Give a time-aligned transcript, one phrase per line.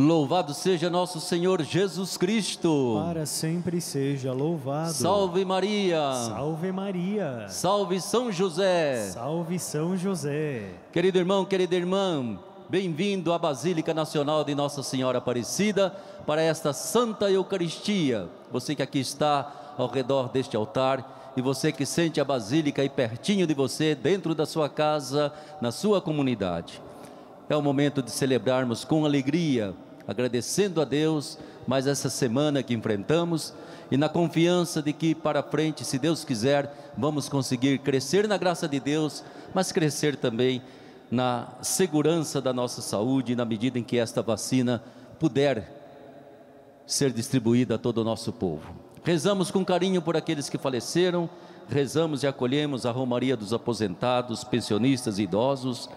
[0.00, 3.02] Louvado seja nosso Senhor Jesus Cristo.
[3.04, 4.92] Para sempre seja louvado.
[4.92, 6.12] Salve Maria.
[6.28, 7.46] Salve Maria.
[7.48, 9.10] Salve São José.
[9.10, 10.68] Salve São José.
[10.92, 12.38] Querido irmão, querida irmã,
[12.68, 15.92] bem-vindo à Basílica Nacional de Nossa Senhora Aparecida
[16.24, 18.28] para esta Santa Eucaristia.
[18.52, 22.88] Você que aqui está ao redor deste altar e você que sente a Basílica aí
[22.88, 26.80] pertinho de você, dentro da sua casa, na sua comunidade.
[27.48, 29.74] É o momento de celebrarmos com alegria,
[30.08, 33.52] agradecendo a Deus mais essa semana que enfrentamos
[33.90, 38.66] e na confiança de que para frente, se Deus quiser, vamos conseguir crescer na graça
[38.66, 39.22] de Deus,
[39.54, 40.62] mas crescer também
[41.10, 44.82] na segurança da nossa saúde, na medida em que esta vacina
[45.18, 45.76] puder
[46.86, 48.74] ser distribuída a todo o nosso povo.
[49.04, 51.28] Rezamos com carinho por aqueles que faleceram,
[51.68, 55.88] rezamos e acolhemos a Romaria dos aposentados, pensionistas e idosos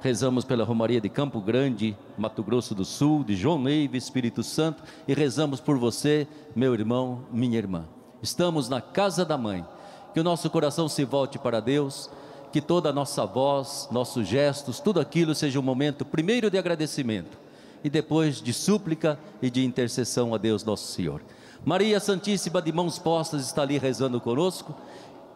[0.00, 4.82] rezamos pela Romaria de Campo Grande, Mato Grosso do Sul, de João Neiva, Espírito Santo,
[5.06, 7.86] e rezamos por você, meu irmão, minha irmã.
[8.22, 9.64] Estamos na casa da mãe.
[10.12, 12.10] Que o nosso coração se volte para Deus,
[12.52, 17.38] que toda a nossa voz, nossos gestos, tudo aquilo seja um momento primeiro de agradecimento
[17.84, 21.20] e depois de súplica e de intercessão a Deus nosso Senhor.
[21.64, 24.74] Maria Santíssima de mãos postas está ali rezando conosco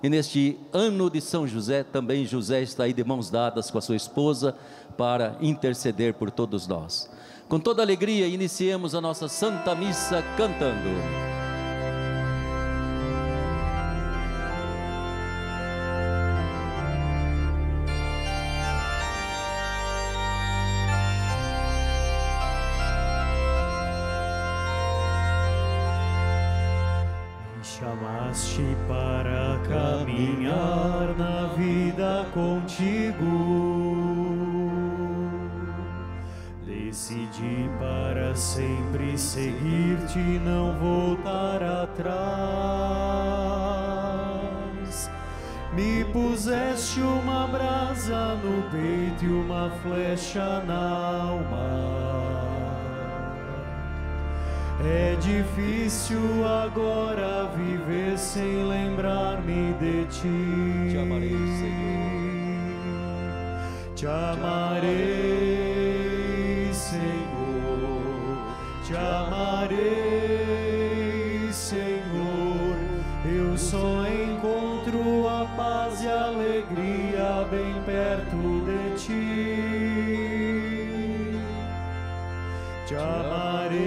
[0.03, 3.83] e neste ano de São José, também José está aí de mãos dadas com a
[3.83, 4.55] sua esposa
[4.97, 7.11] para interceder por todos nós.
[7.49, 11.30] Com toda alegria, iniciemos a nossa Santa Missa cantando.
[38.31, 42.21] Para sempre seguir-te, não voltar atrás.
[45.73, 52.41] Me puseste uma brasa no peito e uma flecha na alma.
[54.85, 60.91] É difícil agora viver sem lembrar-me de ti.
[60.91, 62.21] Te amarei, Senhor.
[63.97, 65.60] Te amarei,
[68.91, 69.79] Te amarei,
[71.53, 72.77] Senhor.
[73.25, 79.31] Eu só encontro a paz e a alegria bem perto de ti.
[82.85, 83.79] Te amarei,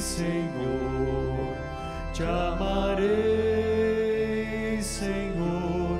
[0.00, 1.54] Senhor.
[2.14, 3.12] Te amarei,
[4.80, 5.98] Senhor.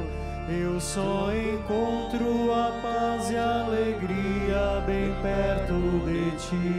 [0.48, 5.74] Eu só encontro a paz e a alegria bem perto
[6.06, 6.77] de ti.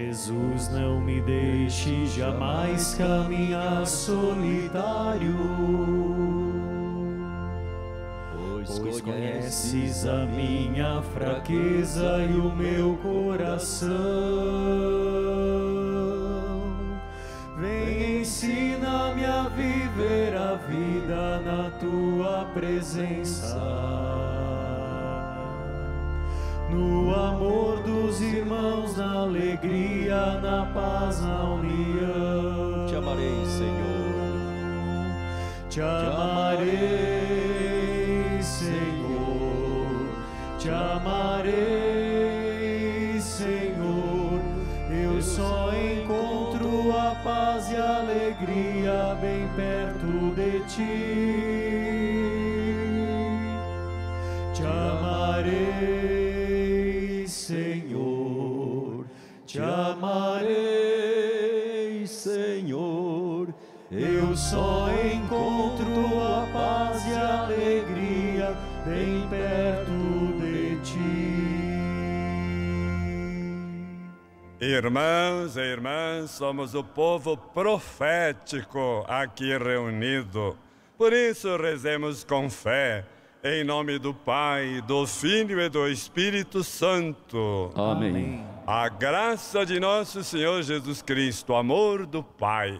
[0.00, 5.36] Jesus, não me deixe jamais caminhar solitário
[8.78, 13.90] pois conheces a minha fraqueza e o meu coração.
[17.58, 23.58] Vem, ensina-me a viver a vida na tua presença.
[26.72, 32.86] No amor dos irmãos, na alegria, na paz, na união.
[32.86, 34.00] Te amarei, Senhor.
[35.68, 36.70] Te amarei,
[38.42, 40.08] Senhor.
[40.58, 41.50] Te amarei,
[43.20, 44.40] Senhor.
[44.90, 51.60] Eu só encontro a paz e a alegria bem perto de ti.
[54.52, 55.99] Te amarei,
[59.60, 60.56] Te amarei,
[62.06, 63.52] Senhor.
[63.90, 69.92] Eu só encontro a paz e a alegria bem perto
[70.40, 71.60] de ti.
[74.64, 80.56] Irmãos e irmãs, somos o povo profético aqui reunido.
[80.96, 83.04] Por isso, rezemos com fé,
[83.44, 87.70] em nome do Pai, do Filho e do Espírito Santo.
[87.74, 88.42] Amém.
[88.72, 92.78] A graça de nosso Senhor Jesus Cristo, amor do Pai,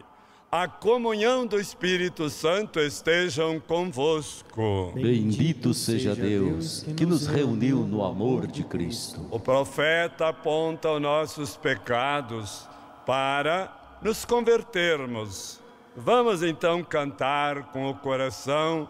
[0.48, 4.92] a comunhão do Espírito Santo estejam convosco.
[4.94, 9.26] Bendito seja Deus que nos reuniu no amor de Cristo.
[9.32, 12.68] O profeta aponta os nossos pecados
[13.04, 15.58] para nos convertermos.
[15.96, 18.88] Vamos então cantar com o coração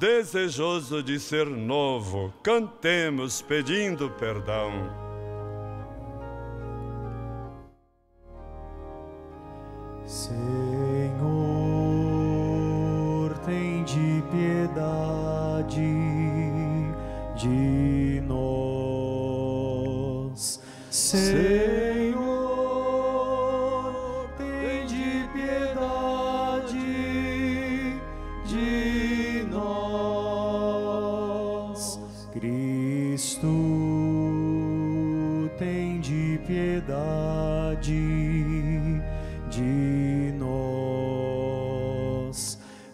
[0.00, 5.09] desejoso de ser novo, cantemos pedindo perdão.
[10.10, 10.34] Senhor,
[13.46, 15.80] tem de piedade
[17.36, 19.30] de nós.
[20.90, 21.99] Senhor,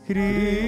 [0.09, 0.66] nós.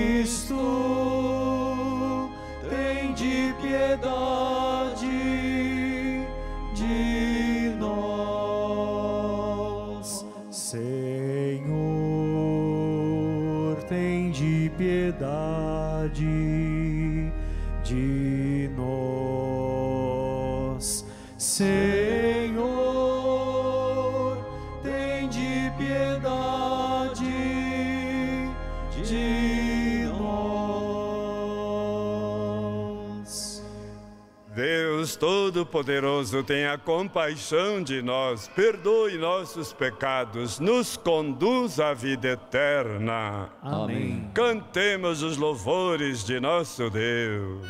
[35.58, 43.48] Todo-Poderoso, tenha compaixão de nós, perdoe nossos pecados, nos conduz à vida eterna.
[43.60, 44.30] Amém.
[44.34, 47.66] Cantemos os louvores de nosso Deus.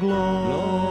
[0.00, 0.83] Glória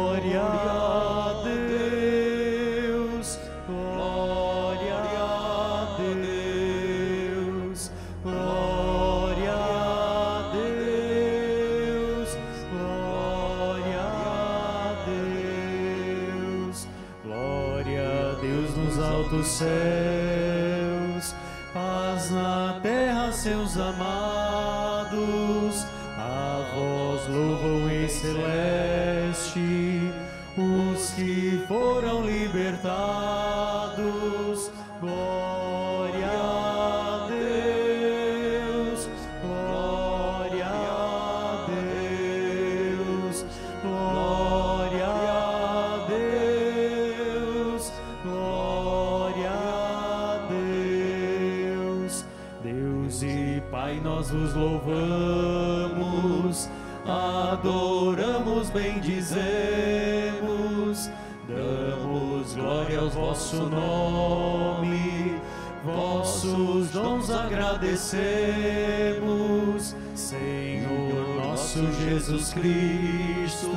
[59.04, 61.12] bendizemos,
[61.48, 65.42] damos glória ao vosso nome,
[65.84, 73.68] vossos dons agradecemos, Senhor nosso Jesus Cristo,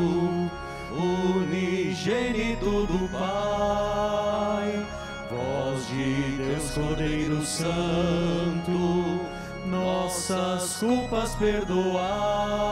[0.93, 4.87] unigênito do Pai,
[5.28, 9.19] voz de Deus Cordeiro Santo,
[9.67, 12.66] nossas culpas perdoai.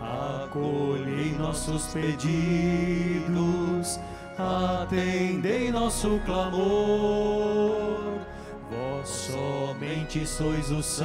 [0.00, 3.98] Acolhei nossos pedidos,
[4.38, 8.20] atendei nosso clamor.
[8.70, 11.04] Vós somente sois o Santo,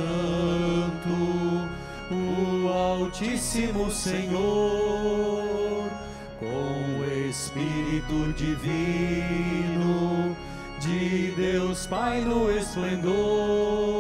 [2.12, 5.90] o Altíssimo Senhor,
[6.40, 10.36] com o Espírito Divino
[10.80, 13.97] de Deus Pai no esplendor.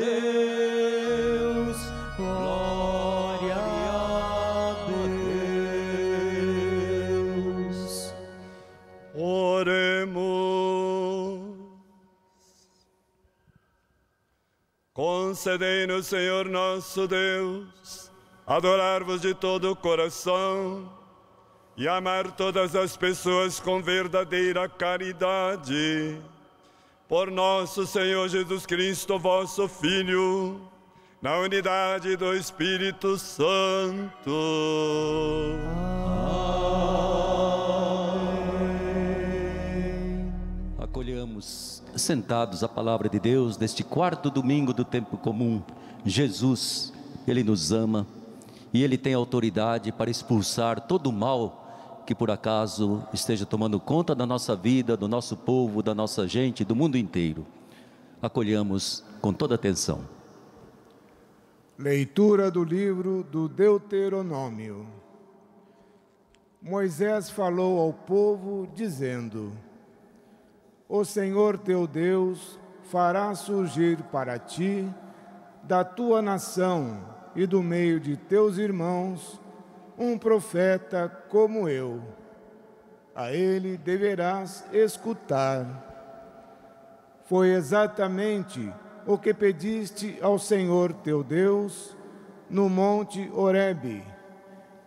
[0.00, 1.76] Deus,
[2.16, 4.74] glória a
[7.18, 8.14] Deus.
[9.14, 10.40] Oremos.
[14.94, 18.10] Concedei-nos, Senhor nosso Deus,
[18.46, 20.90] adorar-vos de todo o coração
[21.76, 26.18] e amar todas as pessoas com verdadeira caridade.
[27.10, 30.60] Por nosso Senhor Jesus Cristo, vosso Filho,
[31.20, 34.30] na unidade do Espírito Santo.
[40.78, 45.60] Acolhamos sentados a palavra de Deus neste quarto domingo do tempo comum.
[46.06, 46.92] Jesus,
[47.26, 48.06] Ele nos ama
[48.72, 51.59] e Ele tem autoridade para expulsar todo o mal
[52.10, 56.64] que por acaso esteja tomando conta da nossa vida, do nosso povo, da nossa gente,
[56.64, 57.46] do mundo inteiro.
[58.20, 60.00] Acolhamos com toda atenção.
[61.78, 64.88] Leitura do livro do Deuteronômio.
[66.60, 69.52] Moisés falou ao povo, dizendo:
[70.88, 74.84] O Senhor teu Deus fará surgir para ti,
[75.62, 77.04] da tua nação
[77.36, 79.40] e do meio de teus irmãos,
[80.00, 82.02] um profeta como eu.
[83.14, 85.66] A ele deverás escutar.
[87.24, 88.72] Foi exatamente
[89.06, 91.94] o que pediste ao Senhor teu Deus
[92.48, 94.02] no monte Horebe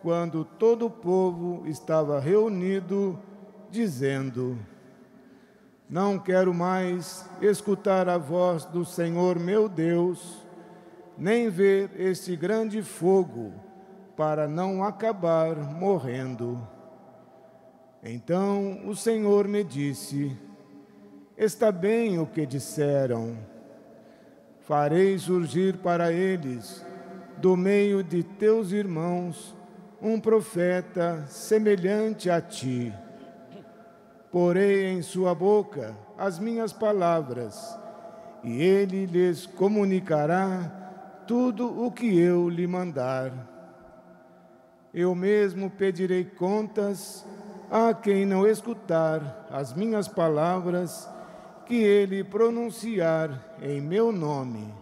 [0.04, 3.18] quando todo o povo estava reunido,
[3.70, 4.58] dizendo:
[5.88, 10.46] Não quero mais escutar a voz do Senhor meu Deus,
[11.16, 13.54] nem ver este grande fogo,
[14.16, 16.60] para não acabar morrendo.
[18.02, 20.36] Então o Senhor me disse:
[21.36, 23.36] Está bem o que disseram.
[24.60, 26.84] Farei surgir para eles,
[27.38, 29.54] do meio de teus irmãos,
[30.00, 32.92] um profeta semelhante a ti.
[34.30, 37.78] Porei em sua boca as minhas palavras,
[38.42, 43.53] e ele lhes comunicará tudo o que eu lhe mandar.
[44.94, 47.26] Eu mesmo pedirei contas
[47.68, 51.10] a quem não escutar as minhas palavras
[51.66, 54.72] que ele pronunciar em meu nome.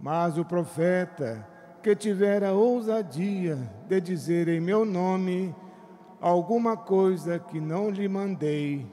[0.00, 1.46] Mas o profeta
[1.82, 5.54] que tiver a ousadia de dizer em meu nome
[6.18, 8.86] alguma coisa que não lhe mandei,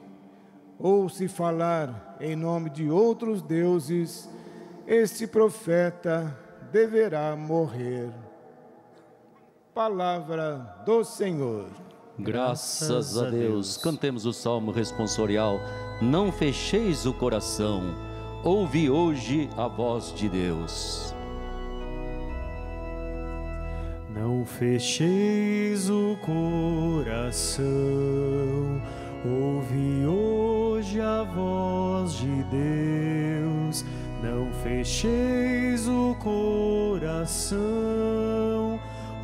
[0.78, 4.28] ou se falar em nome de outros deuses,
[4.86, 6.36] este profeta
[6.70, 8.25] deverá morrer.
[9.76, 11.66] Palavra do Senhor.
[12.18, 13.76] Graças a Deus.
[13.76, 15.60] Cantemos o salmo responsorial.
[16.00, 17.82] Não fecheis o coração.
[18.42, 21.14] Ouvi hoje a voz de Deus.
[24.08, 27.66] Não fecheis o coração,
[29.26, 33.84] ouve hoje a voz de Deus.
[34.22, 37.60] Não fecheis o coração,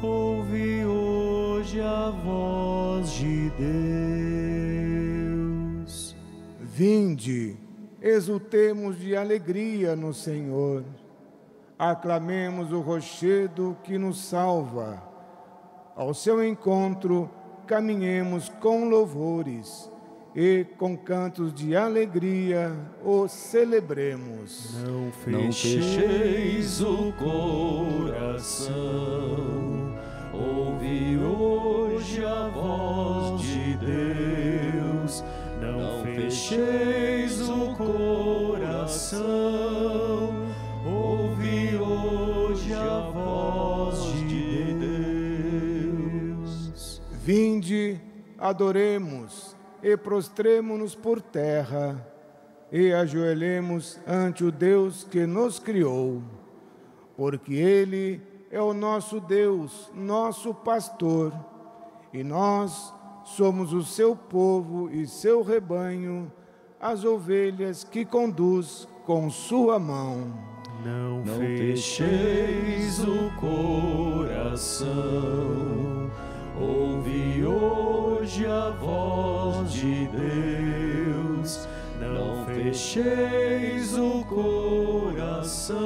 [0.03, 3.51] ouve hoje a voz de
[5.81, 6.17] Deus.
[6.61, 7.57] Vinde,
[8.01, 10.85] exultemos de alegria no Senhor
[11.91, 15.03] aclamemos o rochedo que nos salva.
[15.97, 17.29] Ao seu encontro,
[17.67, 19.91] caminhemos com louvores
[20.35, 22.73] e com cantos de alegria
[23.05, 24.77] o celebremos.
[24.87, 28.73] Não fecheis o coração,
[48.53, 52.07] adoremos e prostremo-nos por terra
[52.71, 56.23] e ajoelhemos ante o Deus que nos criou,
[57.17, 61.35] porque Ele é o nosso Deus, nosso pastor,
[62.13, 62.95] e nós
[63.25, 66.31] somos o seu povo e seu rebanho,
[66.79, 70.33] as ovelhas que conduz com sua mão.
[70.85, 74.83] Não, não fecheis o coração,
[76.61, 81.69] ouve hoje a voz de Deus.
[82.01, 85.81] Não fecheis o coração,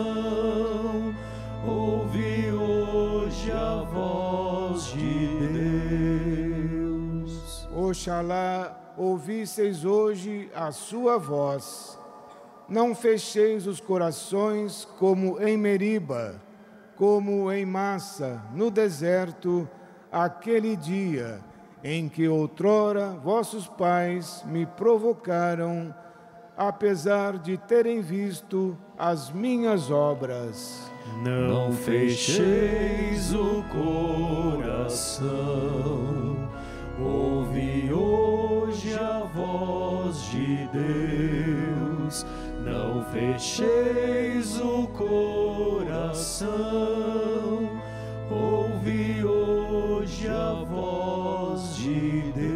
[1.67, 5.29] ouve hoje a voz de
[7.19, 7.69] Deus.
[7.75, 11.99] Oxalá ouvisseis hoje a sua voz
[12.69, 16.43] não fecheis os corações como em Meriba,
[16.97, 19.69] como em Massa, no deserto,
[20.25, 21.41] aquele dia
[21.85, 25.95] em que outrora vossos pais me provocaram,
[26.57, 30.91] apesar de terem visto as minhas obras.
[31.23, 33.63] Não fecheis o
[34.59, 35.29] coração,
[36.99, 42.25] ouve hoje a voz de Deus.
[42.65, 46.49] Não fecheis o coração,
[48.31, 49.66] ouve hoje
[50.07, 52.47] a voz de Deus.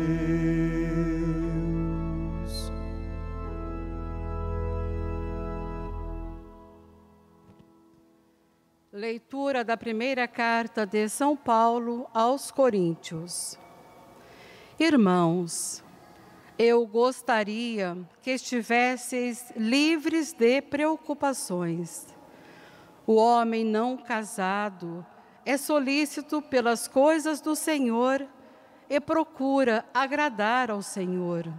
[8.92, 13.58] Leitura da primeira carta de São Paulo aos Coríntios.
[14.78, 15.82] Irmãos,
[16.56, 22.06] eu gostaria que estivesseis livres de preocupações.
[23.04, 25.04] O homem não casado
[25.44, 28.26] é solícito pelas coisas do Senhor
[28.88, 31.50] e procura agradar ao Senhor.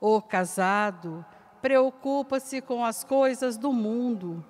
[0.00, 1.24] O casado
[1.62, 4.44] preocupa-se com as coisas do mundo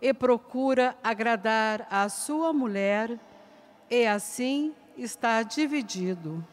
[0.00, 3.18] e procura agradar a sua mulher,
[3.90, 6.44] e assim está dividido.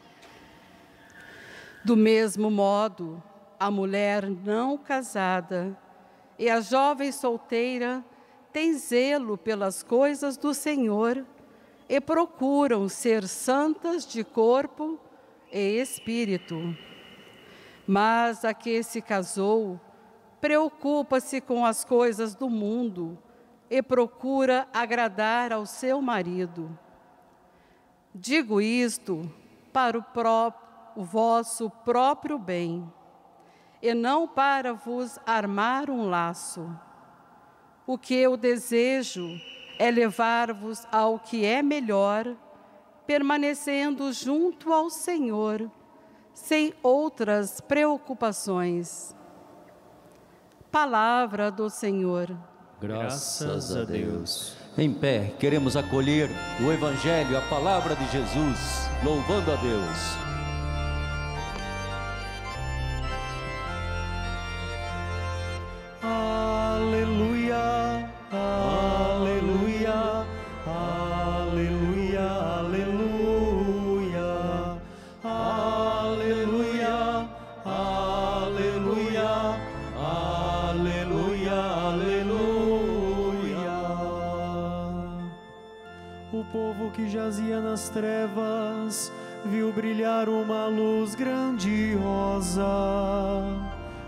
[1.83, 3.21] Do mesmo modo,
[3.59, 5.77] a mulher não casada
[6.39, 8.03] e a jovem solteira
[8.55, 11.25] têm zelo pelas coisas do Senhor
[11.89, 14.97] e procuram ser santas de corpo
[15.51, 16.73] e espírito.
[17.85, 19.77] Mas a que se casou
[20.39, 23.17] preocupa-se com as coisas do mundo
[23.69, 26.79] e procura agradar ao seu marido.
[28.13, 29.29] Digo isto
[29.73, 30.63] para o próprio
[30.95, 32.89] o vosso próprio bem,
[33.81, 36.73] e não para vos armar um laço.
[37.87, 39.39] O que eu desejo
[39.77, 42.35] é levar-vos ao que é melhor,
[43.05, 45.69] permanecendo junto ao Senhor,
[46.33, 49.15] sem outras preocupações.
[50.71, 52.35] Palavra do Senhor.
[52.81, 54.57] Graças a Deus.
[54.77, 60.24] Em pé, queremos acolher o Evangelho, a palavra de Jesus, louvando a Deus.
[87.95, 89.09] Trevas,
[89.45, 92.61] viu brilhar uma luz grandiosa.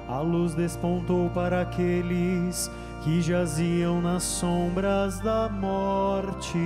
[0.10, 2.70] A luz despontou para aqueles
[3.02, 6.58] que jaziam nas sombras da morte.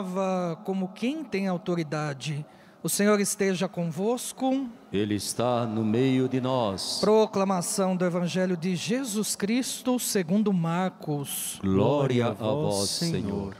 [0.00, 2.44] Ensinava como quem tem autoridade.
[2.82, 4.66] O Senhor esteja convosco.
[4.90, 6.98] Ele está no meio de nós.
[7.00, 11.60] Proclamação do Evangelho de Jesus Cristo segundo Marcos.
[11.62, 13.54] Glória a vós, Senhor.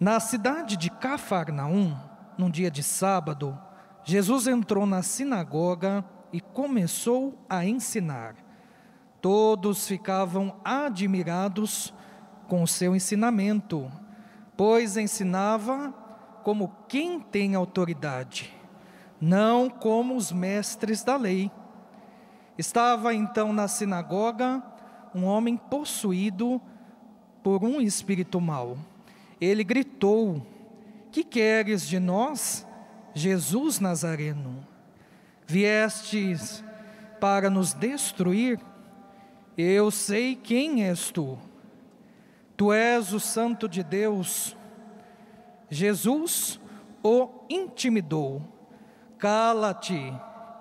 [0.00, 1.94] Na cidade de Cafarnaum,
[2.36, 3.58] num dia de sábado,
[4.04, 8.34] Jesus entrou na sinagoga e começou a ensinar.
[9.20, 11.92] Todos ficavam admirados
[12.46, 13.90] com o seu ensinamento,
[14.56, 15.92] pois ensinava
[16.42, 18.54] como quem tem autoridade,
[19.20, 21.50] não como os mestres da lei.
[22.56, 24.62] Estava então na sinagoga
[25.14, 26.60] um homem possuído
[27.42, 28.78] por um espírito mau.
[29.40, 30.46] Ele gritou:
[31.12, 32.66] Que queres de nós,
[33.14, 34.66] Jesus Nazareno?
[35.46, 36.64] Viestes
[37.20, 38.60] para nos destruir?
[39.56, 41.38] Eu sei quem és tu.
[42.56, 44.56] Tu és o Santo de Deus.
[45.68, 46.58] Jesus
[47.02, 48.40] o intimidou.
[49.18, 50.12] Cala-te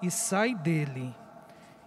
[0.02, 1.16] e sai dele.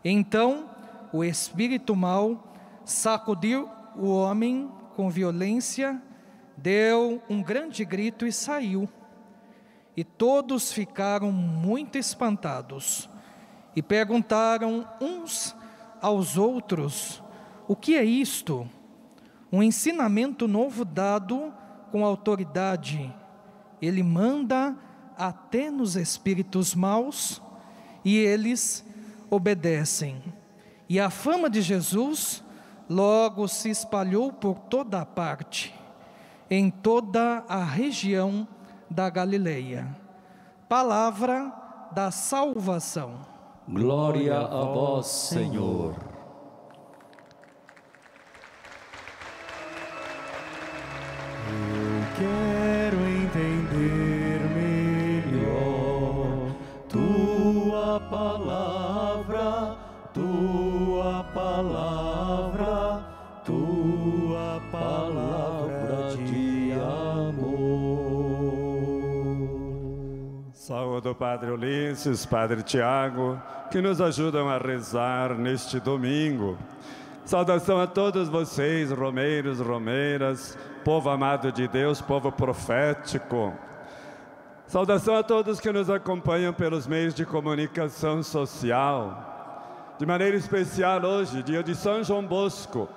[0.02, 0.70] Então
[1.12, 2.52] o espírito mau
[2.84, 6.00] sacudiu o homem com violência,
[6.56, 8.88] deu um grande grito e saiu.
[9.96, 13.10] E todos ficaram muito espantados
[13.76, 15.54] e perguntaram uns
[16.00, 17.22] aos outros:
[17.66, 18.68] O que é isto?
[19.52, 21.52] Um ensinamento novo dado
[21.90, 23.14] com autoridade.
[23.80, 24.76] Ele manda
[25.16, 27.40] até nos espíritos maus
[28.04, 28.84] e eles
[29.30, 30.22] obedecem.
[30.88, 32.42] E a fama de Jesus
[32.88, 35.74] logo se espalhou por toda a parte,
[36.50, 38.48] em toda a região
[38.90, 39.94] da Galileia.
[40.68, 41.52] Palavra
[41.92, 43.26] da salvação.
[43.68, 46.17] Glória a vós, Senhor.
[52.18, 54.40] Quero entender
[55.32, 56.52] melhor
[56.88, 59.76] tua palavra,
[60.12, 63.04] tua palavra,
[63.44, 67.78] tua palavra de amor.
[70.98, 76.58] povo do Padre Ulisses, Padre Tiago, que nos ajudam a rezar neste domingo.
[77.28, 83.52] Saudação a todos vocês, romeiros, romeiras, povo amado de Deus, povo profético.
[84.66, 89.92] Saudação a todos que nos acompanham pelos meios de comunicação social.
[89.98, 92.88] De maneira especial hoje, dia de São João Bosco,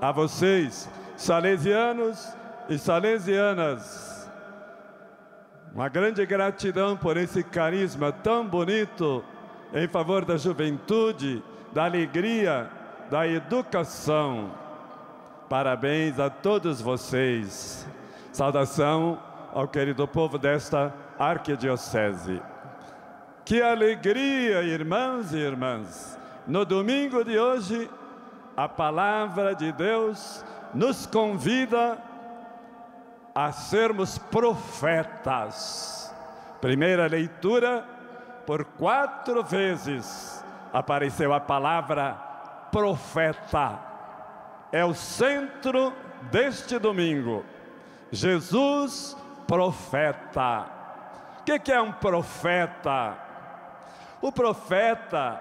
[0.00, 2.28] a vocês, salesianos
[2.68, 4.28] e salesianas.
[5.72, 9.22] Uma grande gratidão por esse carisma tão bonito
[9.72, 11.40] em favor da juventude,
[11.72, 12.68] da alegria,
[13.10, 14.50] da educação.
[15.48, 17.86] Parabéns a todos vocês.
[18.32, 19.18] Saudação
[19.52, 22.42] ao querido povo desta arquidiocese.
[23.44, 26.18] Que alegria, irmãos e irmãs!
[26.46, 27.88] No domingo de hoje,
[28.56, 31.98] a palavra de Deus nos convida
[33.34, 36.14] a sermos profetas.
[36.60, 37.84] Primeira leitura,
[38.46, 42.16] por quatro vezes apareceu a palavra
[42.76, 43.78] profeta.
[44.70, 45.92] É o centro
[46.30, 47.44] deste domingo.
[48.12, 50.76] Jesus, profeta
[51.46, 53.16] que, que é um profeta?
[54.20, 55.40] O profeta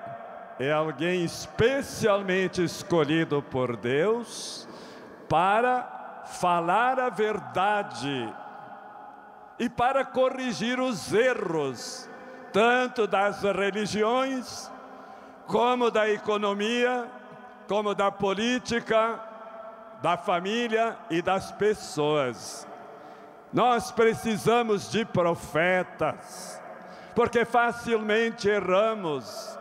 [0.60, 4.70] é alguém especialmente escolhido por Deus
[5.28, 8.32] para falar a verdade
[9.58, 12.08] e para corrigir os erros,
[12.54, 14.72] tanto das religiões,
[15.48, 17.08] como da economia,
[17.68, 19.20] como da política,
[20.02, 22.68] da família e das pessoas.
[23.52, 26.62] Nós precisamos de profetas,
[27.16, 29.58] porque facilmente erramos.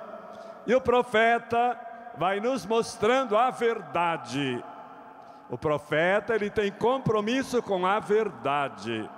[0.66, 1.78] E o profeta
[2.16, 4.62] vai nos mostrando a verdade.
[5.48, 9.08] O profeta, ele tem compromisso com a verdade.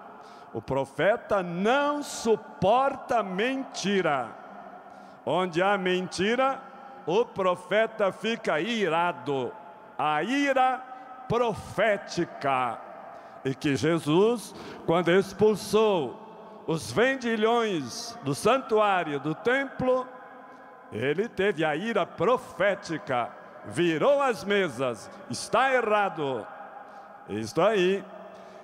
[0.53, 4.29] O profeta não suporta mentira.
[5.25, 6.61] Onde há mentira,
[7.07, 9.53] o profeta fica irado.
[9.97, 10.79] A ira
[11.29, 12.79] profética
[13.45, 20.07] e que Jesus, quando expulsou os vendilhões do santuário, do templo,
[20.93, 23.31] ele teve a ira profética,
[23.67, 26.47] virou as mesas, está errado.
[27.29, 28.05] Isto aí.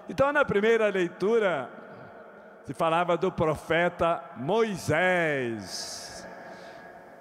[0.08, 1.70] Então, na primeira leitura,
[2.64, 6.28] se falava do profeta Moisés.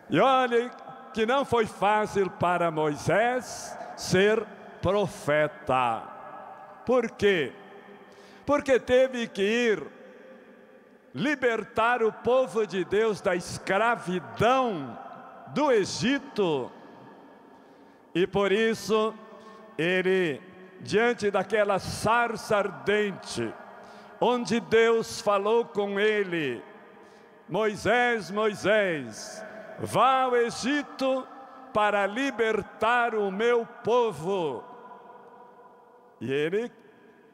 [0.10, 0.70] E olhe
[1.14, 4.46] que não foi fácil para Moisés ser
[4.82, 6.04] profeta.
[6.86, 7.52] Por quê?
[8.46, 9.84] Porque teve que ir
[11.14, 14.98] libertar o povo de Deus da escravidão
[15.48, 16.72] do Egito.
[18.16, 19.14] E por isso,
[19.78, 20.42] ele,
[20.82, 23.54] diante daquela sarça ardente,
[24.20, 26.64] onde Deus falou com ele,
[27.48, 29.44] Moisés, Moisés,
[29.82, 31.28] vá ao Egito
[31.74, 34.64] para libertar o meu povo.
[36.20, 36.72] E ele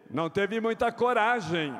[0.09, 1.77] não teve muita coragem,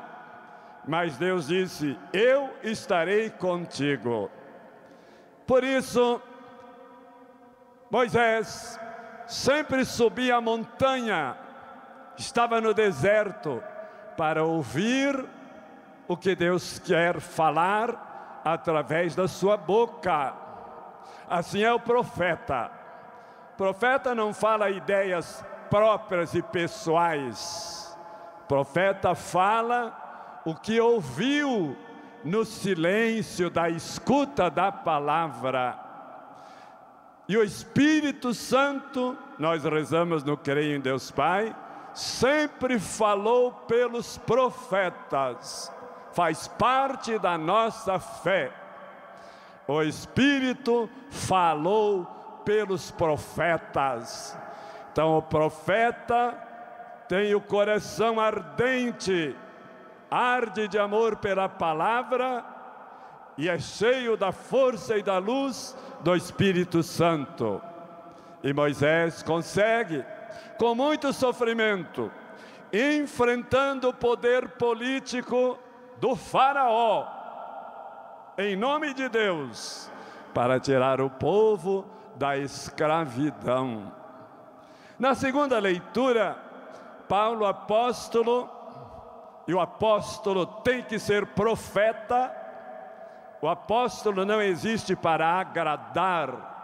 [0.86, 4.30] mas Deus disse: Eu estarei contigo.
[5.46, 6.20] Por isso,
[7.90, 8.78] Moisés
[9.26, 11.36] sempre subia a montanha,
[12.18, 13.62] estava no deserto,
[14.16, 15.24] para ouvir
[16.06, 20.47] o que Deus quer falar através da sua boca.
[21.28, 22.70] Assim é o profeta.
[23.56, 27.96] Profeta não fala ideias próprias e pessoais.
[28.46, 31.76] Profeta fala o que ouviu
[32.24, 35.78] no silêncio da escuta da palavra.
[37.28, 41.54] E o Espírito Santo, nós rezamos no Creio em Deus Pai,
[41.92, 45.70] sempre falou pelos profetas,
[46.12, 48.52] faz parte da nossa fé.
[49.68, 52.06] O Espírito falou
[52.42, 54.36] pelos profetas.
[54.90, 56.32] Então o profeta
[57.06, 59.36] tem o coração ardente,
[60.10, 62.42] arde de amor pela palavra
[63.36, 67.60] e é cheio da força e da luz do Espírito Santo.
[68.42, 70.02] E Moisés consegue,
[70.58, 72.10] com muito sofrimento,
[72.72, 75.58] enfrentando o poder político
[76.00, 77.17] do Faraó,
[78.38, 79.90] em nome de Deus,
[80.32, 83.92] para tirar o povo da escravidão.
[84.96, 86.38] Na segunda leitura,
[87.08, 88.48] Paulo apóstolo,
[89.48, 92.32] e o apóstolo tem que ser profeta,
[93.42, 96.56] o apóstolo não existe para agradar,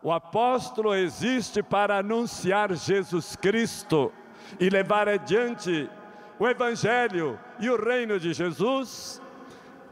[0.00, 4.12] o apóstolo existe para anunciar Jesus Cristo
[4.60, 5.90] e levar adiante
[6.38, 9.20] o Evangelho e o reino de Jesus.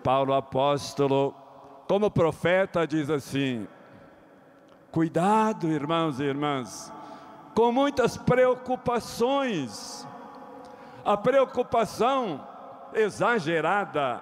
[0.03, 1.35] Paulo apóstolo,
[1.89, 3.67] como profeta, diz assim:
[4.91, 6.93] Cuidado, irmãos e irmãs,
[7.55, 10.07] com muitas preocupações.
[11.05, 12.47] A preocupação
[12.93, 14.21] exagerada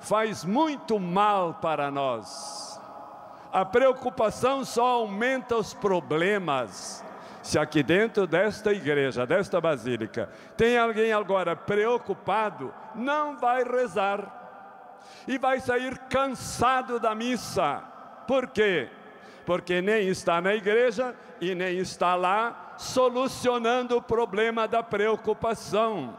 [0.00, 2.80] faz muito mal para nós.
[3.52, 7.04] A preocupação só aumenta os problemas.
[7.42, 14.45] Se aqui dentro desta igreja, desta basílica, tem alguém agora preocupado, não vai rezar
[15.26, 17.82] e vai sair cansado da missa.
[18.26, 18.88] Por quê?
[19.44, 26.16] Porque nem está na igreja e nem está lá solucionando o problema da preocupação.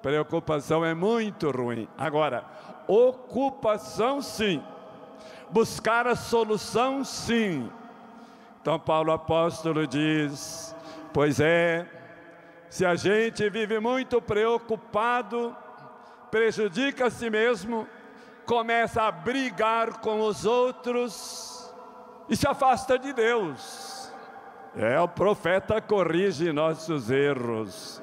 [0.00, 1.88] Preocupação é muito ruim.
[1.98, 2.44] Agora,
[2.86, 4.62] ocupação sim.
[5.50, 7.70] Buscar a solução sim.
[8.60, 10.74] Então, Paulo apóstolo diz:
[11.12, 11.86] Pois é,
[12.68, 15.54] se a gente vive muito preocupado,
[16.30, 17.86] prejudica a si mesmo,
[18.46, 21.72] começa a brigar com os outros
[22.28, 24.12] e se afasta de Deus.
[24.76, 28.00] É, o profeta corrige nossos erros.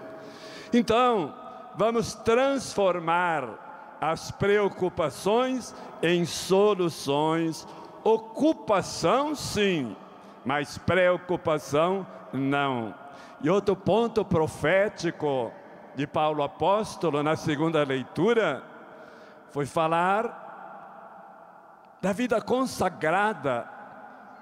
[0.74, 1.34] Então,
[1.76, 7.66] vamos transformar as preocupações em soluções.
[8.04, 9.96] Ocupação, sim
[10.48, 12.96] mas preocupação não.
[13.42, 15.52] E outro ponto profético
[15.98, 18.62] de Paulo apóstolo na segunda leitura
[19.50, 20.46] foi falar
[22.00, 23.68] da vida consagrada,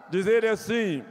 [0.10, 1.02] dizer assim: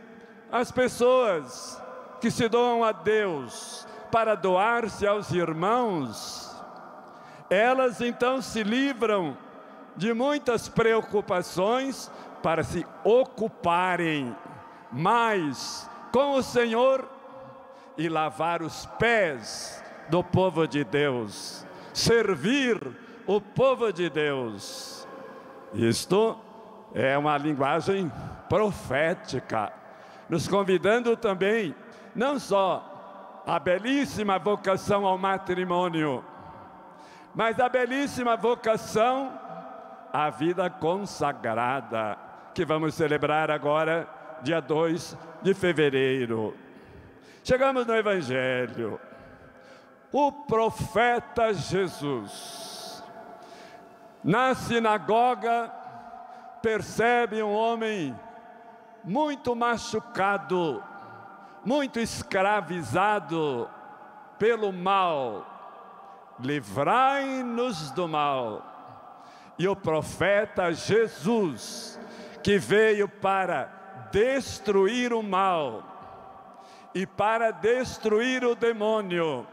[0.53, 1.83] as pessoas
[2.21, 6.55] que se doam a Deus para doar-se aos irmãos,
[7.49, 9.39] elas então se livram
[9.97, 14.37] de muitas preocupações para se ocuparem
[14.93, 17.09] mais com o Senhor
[17.97, 22.79] e lavar os pés do povo de Deus, servir
[23.27, 25.07] o povo de Deus.
[25.73, 26.38] Isto
[26.95, 28.11] é uma linguagem
[28.49, 29.73] profética,
[30.29, 31.75] nos convidando também,
[32.14, 36.25] não só a belíssima vocação ao matrimônio,
[37.35, 39.38] mas a belíssima vocação
[40.12, 42.17] à vida consagrada,
[42.55, 44.09] que vamos celebrar agora
[44.43, 46.55] dia 2 de fevereiro.
[47.43, 49.01] Chegamos no Evangelho.
[50.16, 53.03] O profeta Jesus,
[54.22, 55.68] na sinagoga,
[56.62, 58.16] percebe um homem
[59.03, 60.81] muito machucado,
[61.64, 63.68] muito escravizado
[64.38, 65.44] pelo mal.
[66.38, 68.62] Livrai-nos do mal.
[69.59, 71.98] E o profeta Jesus,
[72.40, 75.83] que veio para destruir o mal
[76.94, 79.44] e para destruir o demônio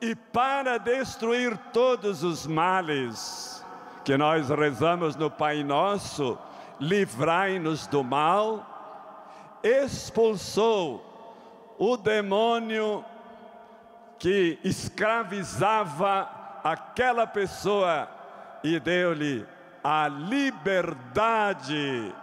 [0.00, 3.64] e para destruir todos os males
[4.04, 6.38] que nós rezamos no Pai Nosso,
[6.78, 11.02] livrai-nos do mal, expulsou
[11.78, 13.04] o demônio
[14.18, 16.28] que escravizava
[16.62, 18.08] aquela pessoa
[18.62, 19.46] e deu-lhe
[19.82, 22.14] a liberdade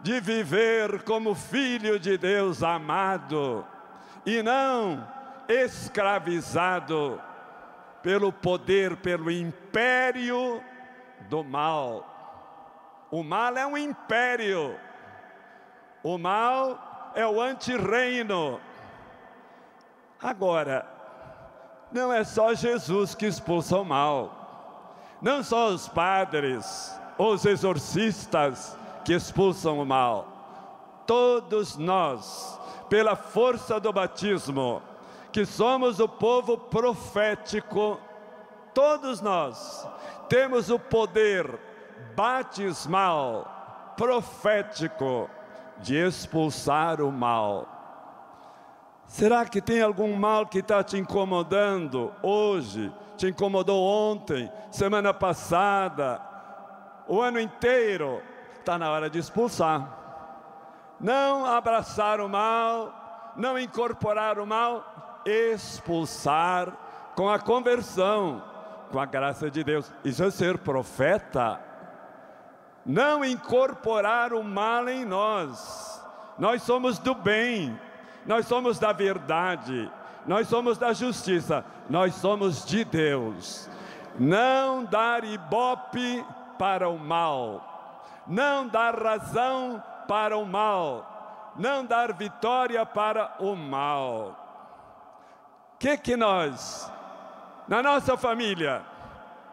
[0.00, 3.64] de viver como filho de Deus amado.
[4.24, 5.15] E não
[5.48, 7.20] escravizado
[8.02, 10.62] pelo poder, pelo império
[11.28, 12.14] do mal.
[13.10, 14.78] O mal é um império,
[16.02, 18.60] o mal é o antirreino.
[20.22, 20.86] Agora,
[21.90, 29.14] não é só Jesus que expulsa o mal, não só os padres, os exorcistas, que
[29.14, 31.04] expulsam o mal.
[31.06, 34.82] Todos nós, pela força do batismo,
[35.36, 38.00] que somos o povo profético,
[38.72, 39.86] todos nós
[40.30, 41.60] temos o poder
[42.16, 45.28] batismal, profético,
[45.76, 47.68] de expulsar o mal.
[49.04, 56.18] Será que tem algum mal que está te incomodando hoje, te incomodou ontem, semana passada,
[57.06, 58.22] o ano inteiro?
[58.58, 59.86] está na hora de expulsar.
[60.98, 66.72] Não abraçar o mal, não incorporar o mal, expulsar
[67.14, 68.42] com a conversão,
[68.90, 69.92] com a graça de Deus.
[70.04, 71.60] Isso é ser profeta.
[72.84, 76.02] Não incorporar o mal em nós.
[76.38, 77.78] Nós somos do bem,
[78.24, 79.90] nós somos da verdade,
[80.26, 83.68] nós somos da justiça, nós somos de Deus.
[84.18, 86.24] Não dar ibope
[86.58, 87.76] para o mal
[88.26, 94.45] não dar razão para o mal, não dar vitória para o mal.
[95.78, 96.90] Que que nós,
[97.68, 98.82] na nossa família,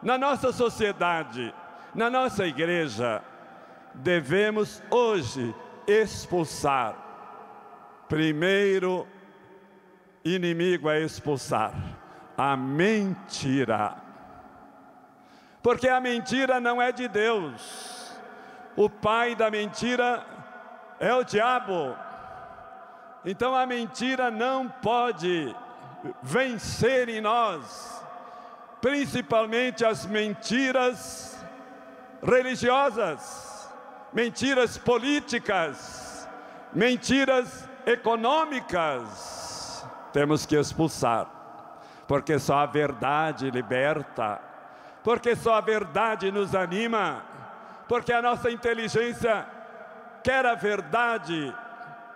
[0.02, 1.54] na nossa sociedade,
[1.94, 3.22] na nossa igreja,
[3.94, 5.54] devemos hoje
[5.86, 6.96] expulsar.
[8.08, 9.06] Primeiro
[10.24, 11.72] inimigo a expulsar
[12.36, 13.96] a mentira.
[15.62, 18.18] Porque a mentira não é de Deus.
[18.76, 20.24] O pai da mentira
[20.98, 21.96] é o diabo.
[23.24, 25.54] Então a mentira não pode
[26.22, 28.02] vencer em nós,
[28.80, 31.38] principalmente as mentiras
[32.22, 33.70] religiosas,
[34.12, 36.28] mentiras políticas,
[36.72, 39.84] mentiras econômicas.
[40.12, 41.26] Temos que expulsar,
[42.06, 44.40] porque só a verdade liberta,
[45.02, 47.22] porque só a verdade nos anima,
[47.88, 49.46] porque a nossa inteligência
[50.22, 51.54] quer a verdade,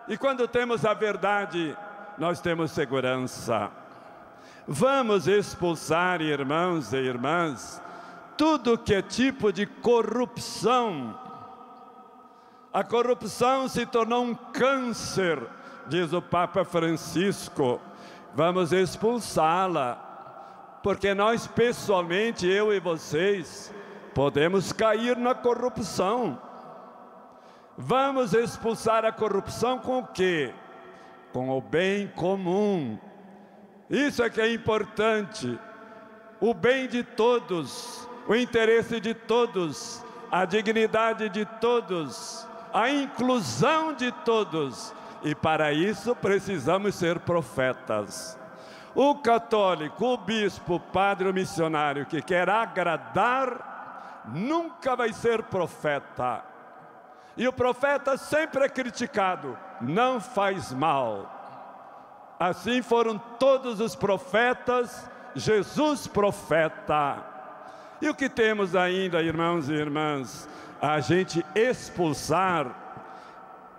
[0.07, 1.77] e quando temos a verdade,
[2.17, 3.71] nós temos segurança.
[4.71, 7.81] Vamos expulsar, irmãos e irmãs,
[8.37, 11.19] tudo que é tipo de corrupção.
[12.71, 15.43] A corrupção se tornou um câncer,
[15.87, 17.81] diz o Papa Francisco.
[18.35, 19.95] Vamos expulsá-la,
[20.83, 23.73] porque nós pessoalmente, eu e vocês,
[24.15, 26.39] podemos cair na corrupção.
[27.75, 30.53] Vamos expulsar a corrupção com o quê?
[31.33, 32.99] Com o bem comum.
[33.89, 35.59] Isso é que é importante.
[36.41, 44.13] O bem de todos o interesse de todos, a dignidade de todos, a inclusão de
[44.13, 44.93] todos.
[45.25, 48.39] E para isso precisamos ser profetas.
[48.95, 56.45] O católico, o bispo, o padre, o missionário que quer agradar, nunca vai ser profeta.
[57.35, 61.38] E o profeta sempre é criticado, não faz mal.
[62.39, 67.25] Assim foram todos os profetas, Jesus profeta.
[68.01, 70.49] E o que temos ainda, irmãos e irmãs?
[70.81, 72.89] A gente expulsar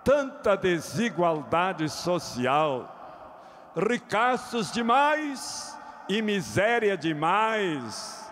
[0.04, 8.30] tanta desigualdade social, ricaços demais e miséria demais.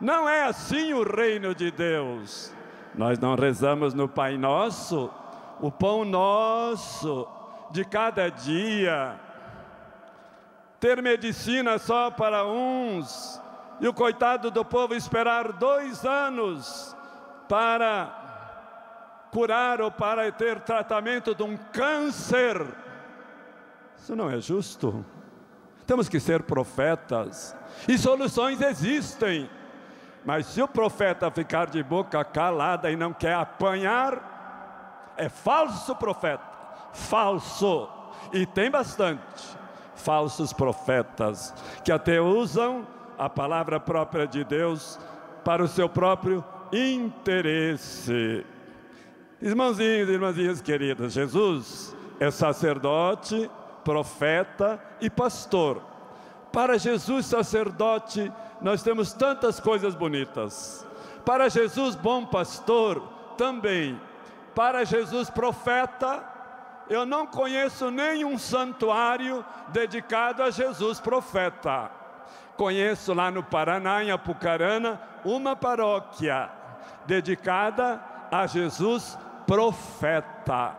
[0.00, 2.52] Não é assim o reino de Deus.
[2.94, 5.10] Nós não rezamos no Pai Nosso,
[5.60, 7.28] o pão nosso
[7.70, 9.29] de cada dia.
[10.80, 13.38] Ter medicina só para uns,
[13.80, 16.96] e o coitado do povo esperar dois anos
[17.46, 22.66] para curar ou para ter tratamento de um câncer.
[23.96, 25.04] Isso não é justo.
[25.86, 27.54] Temos que ser profetas.
[27.86, 29.50] E soluções existem.
[30.24, 36.42] Mas se o profeta ficar de boca calada e não quer apanhar, é falso profeta.
[36.92, 37.88] Falso.
[38.32, 39.59] E tem bastante
[40.00, 42.86] falsos profetas que até usam
[43.18, 44.98] a palavra própria de Deus
[45.44, 48.44] para o seu próprio interesse.
[49.40, 53.50] Irmãozinhos e irmãzinhas queridas, Jesus é sacerdote,
[53.84, 55.82] profeta e pastor.
[56.52, 60.86] Para Jesus, sacerdote, nós temos tantas coisas bonitas.
[61.24, 63.02] Para Jesus, bom pastor,
[63.36, 63.98] também.
[64.54, 66.22] Para Jesus, profeta,
[66.90, 71.88] eu não conheço nenhum santuário dedicado a Jesus, profeta.
[72.56, 76.50] Conheço lá no Paraná, em Apucarana, uma paróquia
[77.06, 80.76] dedicada a Jesus profeta.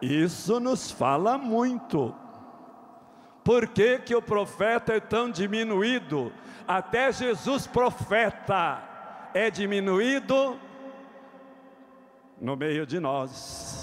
[0.00, 2.14] Isso nos fala muito.
[3.42, 6.32] Por que, que o profeta é tão diminuído?
[6.68, 8.80] Até Jesus profeta
[9.34, 10.56] é diminuído
[12.40, 13.81] no meio de nós.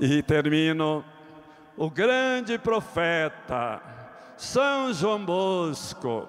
[0.00, 1.04] E termino,
[1.76, 3.80] o grande profeta,
[4.36, 6.28] são João Bosco,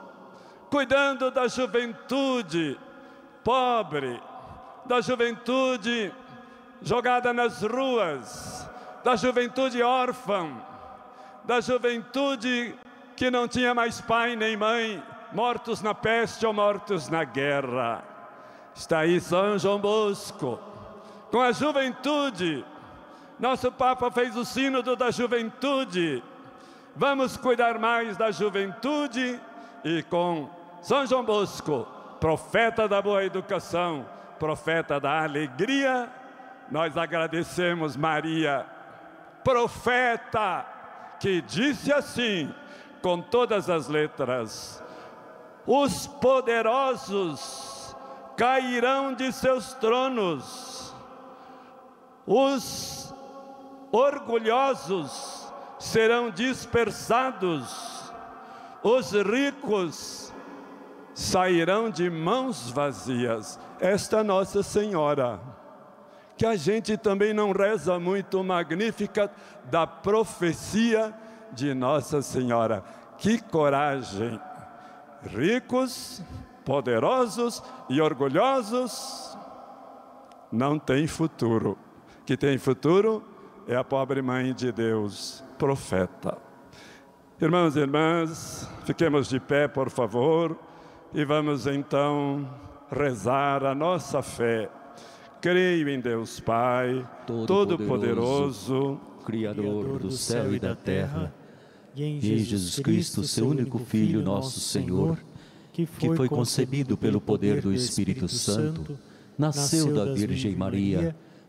[0.72, 2.80] cuidando da juventude
[3.44, 4.20] pobre,
[4.86, 6.12] da juventude
[6.82, 8.68] jogada nas ruas,
[9.04, 10.50] da juventude órfã,
[11.44, 12.76] da juventude
[13.16, 18.04] que não tinha mais pai nem mãe, mortos na peste ou mortos na guerra.
[18.74, 20.60] Está aí São João Bosco,
[21.30, 22.66] com a juventude.
[23.40, 26.22] Nosso Papa fez o sínodo da juventude.
[26.96, 29.40] Vamos cuidar mais da juventude
[29.84, 30.50] e com
[30.82, 31.88] São João Bosco,
[32.20, 34.06] profeta da boa educação,
[34.38, 36.10] profeta da alegria,
[36.70, 38.66] nós agradecemos Maria,
[39.44, 40.66] profeta,
[41.20, 42.54] que disse assim,
[43.02, 44.84] com todas as letras:
[45.66, 47.96] os poderosos
[48.36, 50.94] cairão de seus tronos,
[52.26, 53.09] os
[53.92, 58.12] orgulhosos serão dispersados,
[58.84, 60.34] os ricos
[61.14, 63.60] sairão de mãos vazias.
[63.80, 65.40] Esta Nossa Senhora,
[66.38, 69.32] que a gente também não reza muito magnífica
[69.66, 71.14] da profecia
[71.52, 72.84] de Nossa Senhora.
[73.18, 74.40] Que coragem!
[75.24, 76.22] Ricos,
[76.64, 79.38] poderosos e orgulhosos
[80.52, 81.78] não têm futuro.
[82.26, 83.24] Que tem futuro
[83.70, 86.36] é a pobre mãe de Deus, profeta.
[87.40, 90.58] Irmãos e irmãs, fiquemos de pé, por favor,
[91.14, 92.50] e vamos então
[92.92, 94.72] rezar a nossa fé.
[95.40, 97.08] Creio em Deus Pai,
[97.46, 101.32] Todo-Poderoso, Criador do céu e da terra,
[101.96, 105.16] e em Jesus Cristo, seu único Filho, nosso Senhor,
[105.72, 108.98] que foi concebido pelo poder do Espírito Santo,
[109.38, 111.16] nasceu da Virgem Maria,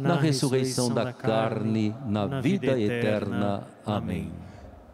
[0.00, 3.66] na ressurreição da carne, na vida eterna.
[3.84, 4.32] Amém.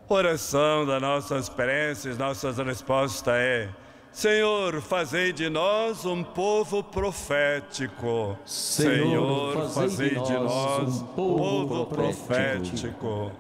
[0.09, 3.69] Oração das nossas preces, nossas respostas é:
[4.13, 8.39] Senhor, fazei de nós um povo profético.
[8.45, 13.33] Senhor, fazei de nós um povo profético.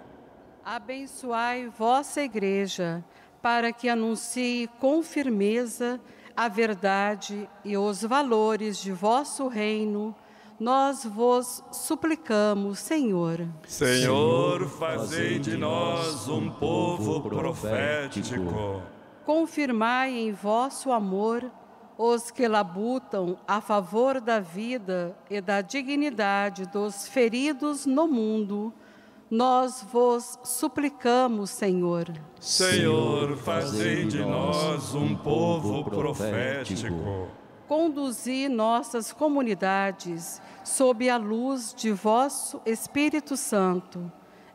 [0.64, 3.04] Abençoai vossa igreja,
[3.40, 6.00] para que anuncie com firmeza
[6.36, 10.14] a verdade e os valores de vosso reino.
[10.58, 13.46] Nós vos suplicamos, Senhor.
[13.66, 18.82] Senhor, fazei de nós um povo profético.
[19.24, 21.50] Confirmai em vosso amor
[21.98, 28.72] os que labutam a favor da vida e da dignidade dos feridos no mundo
[29.30, 32.06] nós vos suplicamos, Senhor.
[32.40, 37.28] Senhor, fazei de nós um povo profético.
[37.66, 44.10] Conduzi nossas comunidades sob a luz de vosso Espírito Santo,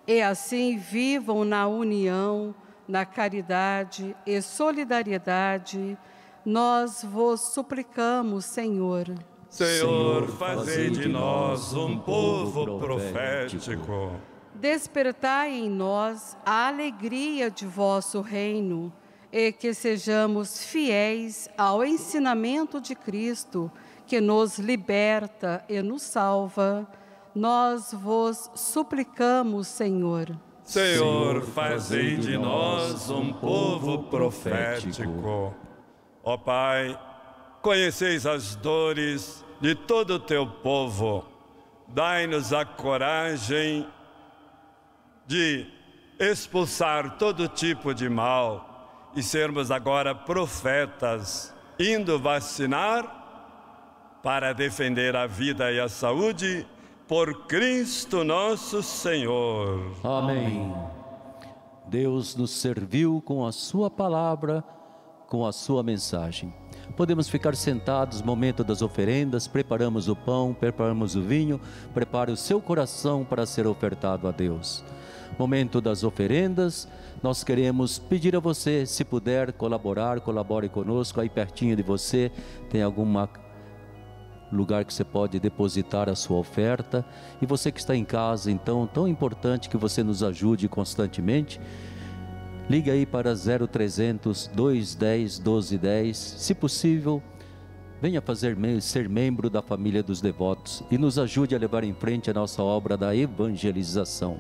[0.08, 2.56] e assim vivam na união,
[2.88, 5.98] na caridade e solidariedade.
[6.46, 9.14] Nós vos suplicamos, Senhor.
[9.50, 14.12] Senhor, fazei de nós um povo profético
[14.62, 18.94] despertai em nós a alegria de vosso reino
[19.32, 23.72] e que sejamos fiéis ao ensinamento de Cristo,
[24.06, 26.86] que nos liberta e nos salva.
[27.34, 30.38] Nós vos suplicamos, Senhor.
[30.64, 35.56] Senhor, fazei de nós um povo profético.
[36.24, 37.00] Ó Pai,
[37.62, 41.26] conheceis as dores de todo o teu povo.
[41.88, 43.88] Dai-nos a coragem
[45.26, 45.68] de
[46.20, 48.71] expulsar todo tipo de mal
[49.16, 53.20] e sermos agora profetas, indo vacinar
[54.24, 56.66] para defender a vida e a saúde
[57.08, 59.94] por Cristo nosso Senhor.
[60.04, 60.74] Amém.
[61.88, 64.64] Deus nos serviu com a Sua palavra,
[65.28, 66.54] com a Sua mensagem.
[66.96, 71.60] Podemos ficar sentados, momento das oferendas, preparamos o pão, preparamos o vinho,
[71.94, 74.84] prepare o seu coração para ser ofertado a Deus
[75.38, 76.88] momento das oferendas,
[77.24, 82.32] nós queremos pedir a você, se puder colaborar, colabore conosco, aí pertinho de você
[82.70, 83.06] tem algum
[84.52, 87.06] lugar que você pode depositar a sua oferta.
[87.40, 91.62] E você que está em casa, então, tão importante que você nos ajude constantemente.
[92.68, 97.22] Ligue aí para 0300 210 1210, se possível,
[98.02, 102.32] venha fazer ser membro da família dos devotos e nos ajude a levar em frente
[102.32, 104.40] a nossa obra da evangelização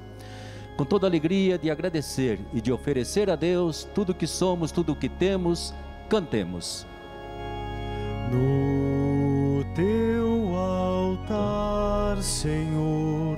[0.82, 4.94] com toda alegria de agradecer e de oferecer a Deus tudo o que somos, tudo
[4.94, 5.76] o que temos,
[6.10, 6.88] cantemos.
[8.32, 13.38] No teu altar, Senhor,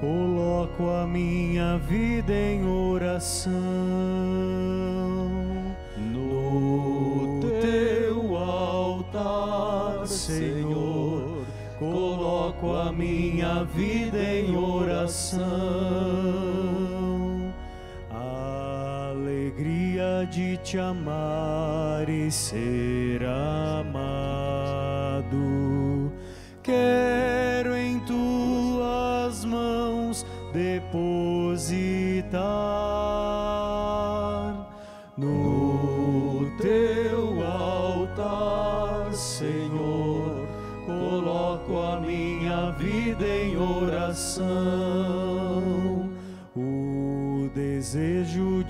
[0.00, 3.50] coloco a minha vida em oração.
[5.98, 11.44] No teu altar, Senhor,
[11.76, 16.73] coloco a minha vida em oração
[20.26, 24.14] de te amar e ser amado.
[26.62, 32.34] Quero em tuas mãos depositar
[35.16, 40.48] no teu altar, Senhor.
[40.86, 44.44] Coloco a minha vida em oração.
[46.56, 48.13] O desejo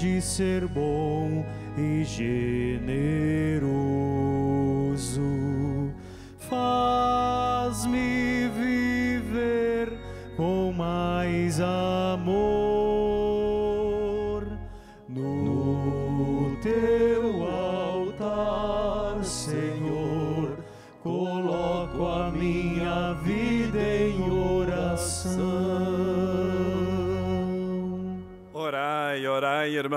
[0.05, 1.47] de ser bom
[1.79, 3.64] e generoso.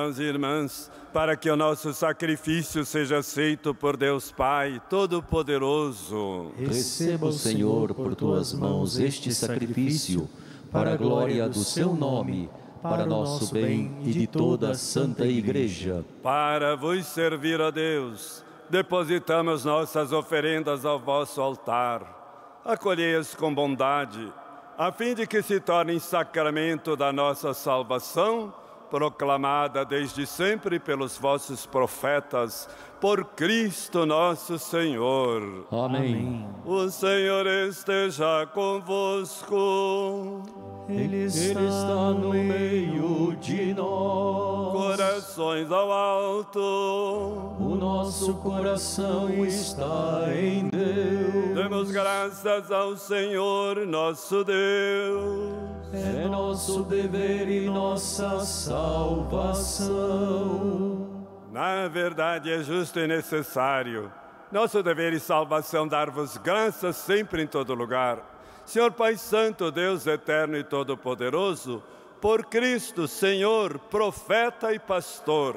[0.08, 6.51] Irmãos e irmãs, para que o nosso sacrifício seja aceito por Deus Pai Todo-Poderoso.
[6.58, 10.30] Receba o Senhor por tuas mãos este sacrifício,
[10.72, 12.49] para a glória do seu nome,
[12.82, 16.05] para nosso bem e de toda a Santa Igreja.
[16.24, 22.62] Para vos servir a Deus, depositamos nossas oferendas ao vosso altar.
[22.64, 24.32] Acolhei-as com bondade,
[24.78, 28.53] a fim de que se tornem sacramento da nossa salvação,
[28.89, 32.69] proclamada desde sempre pelos vossos profetas,
[32.99, 35.65] por Cristo nosso Senhor.
[35.71, 36.47] Amém.
[36.65, 40.41] O Senhor esteja convosco.
[40.89, 44.71] Ele está, no meio de nós.
[44.71, 46.59] Corações ao alto.
[47.59, 51.55] O nosso coração está em Deus.
[51.55, 55.76] Demos graças ao Senhor nosso Deus.
[55.93, 59.88] É nosso dever e nossa salvação.
[61.51, 64.11] Na verdade, é justo e necessário.
[64.51, 68.19] Nosso dever e salvação dar-vos graças sempre em todo lugar.
[68.65, 71.81] Senhor Pai Santo, Deus eterno e todo-poderoso,
[72.19, 75.55] por Cristo, Senhor, profeta e pastor.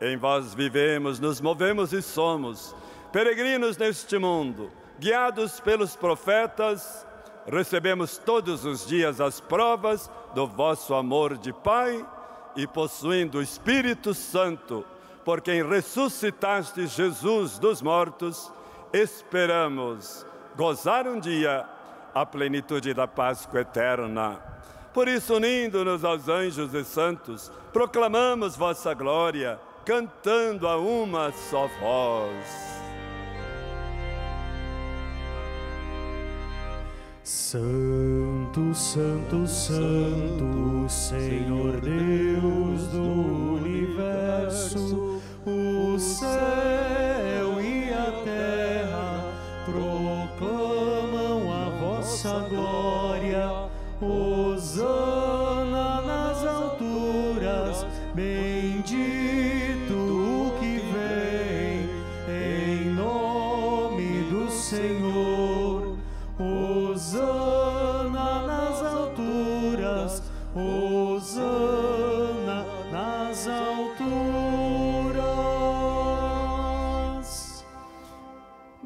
[0.00, 2.74] Em vós vivemos, nos movemos e somos,
[3.12, 7.06] peregrinos neste mundo, guiados pelos profetas,
[7.46, 12.04] recebemos todos os dias as provas do vosso amor de Pai
[12.56, 14.84] e possuindo o Espírito Santo,
[15.24, 18.52] por quem ressuscitaste Jesus dos mortos,
[18.92, 20.24] esperamos
[20.56, 21.66] gozar um dia
[22.14, 24.40] a plenitude da Páscoa eterna.
[24.92, 32.73] Por isso, unindo-nos aos anjos e santos, proclamamos vossa glória, cantando a uma só voz.
[37.26, 49.32] Santo, Santo, Santo, Senhor Deus do universo, o céu e a terra
[49.64, 53.70] proclamam a vossa glória.
[54.02, 55.13] Hosana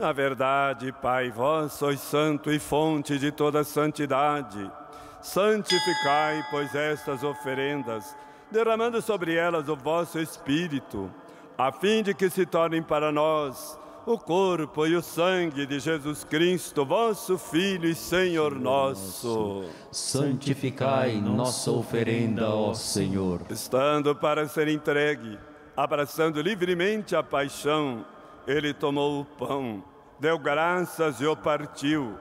[0.08, 4.72] Na verdade, Pai, vós sois santo e fonte de toda santidade.
[5.20, 8.16] Santificai, pois, estas oferendas,
[8.50, 11.10] derramando sobre elas o vosso Espírito,
[11.58, 16.24] a fim de que se tornem para nós o corpo e o sangue de Jesus
[16.24, 19.66] Cristo, vosso Filho e Senhor nosso.
[19.92, 23.42] Santificai nossa oferenda, ó Senhor.
[23.50, 25.38] Estando para ser entregue,
[25.76, 28.06] abraçando livremente a paixão,
[28.46, 29.84] ele tomou o pão,
[30.18, 32.18] deu graças e o partiu,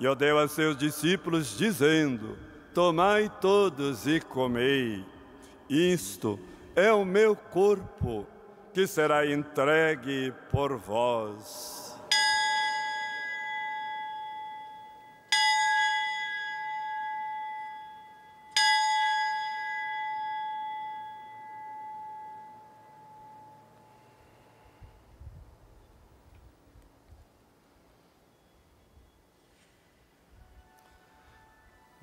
[0.00, 2.36] e o deu a seus discípulos, dizendo:
[2.72, 5.04] Tomai todos e comei.
[5.68, 6.38] Isto
[6.74, 8.26] é o meu corpo,
[8.72, 11.93] que será entregue por vós.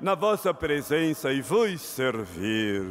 [0.00, 2.84] na vossa presença e vos servir.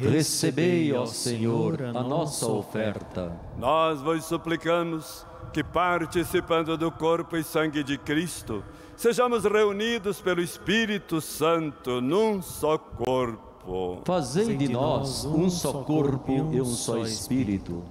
[0.00, 3.32] Recebei, ó Senhor, a nossa oferta.
[3.56, 8.64] Nós vos suplicamos que, participando do corpo e sangue de Cristo,
[8.96, 14.02] sejamos reunidos pelo Espírito Santo num só corpo.
[14.04, 17.84] Fazei de nós um só corpo e um só espírito.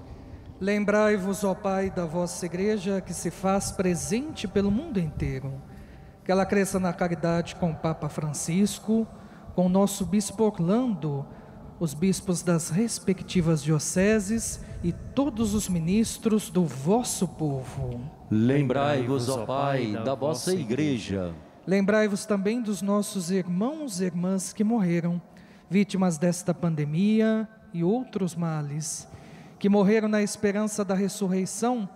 [0.60, 5.54] Lembrai-vos, ó Pai, da vossa igreja que se faz presente pelo mundo inteiro.
[6.26, 9.08] Que ela cresça na caridade com o Papa Francisco,
[9.54, 11.26] com o nosso bispo Orlando,
[11.80, 18.02] os bispos das respectivas dioceses e todos os ministros do vosso povo.
[18.32, 21.32] Lembrai-vos, ó Pai, da vossa igreja.
[21.68, 25.22] Lembrai-vos também dos nossos irmãos e irmãs que morreram,
[25.70, 29.08] vítimas desta pandemia e outros males,
[29.60, 31.88] que morreram na esperança da ressurreição,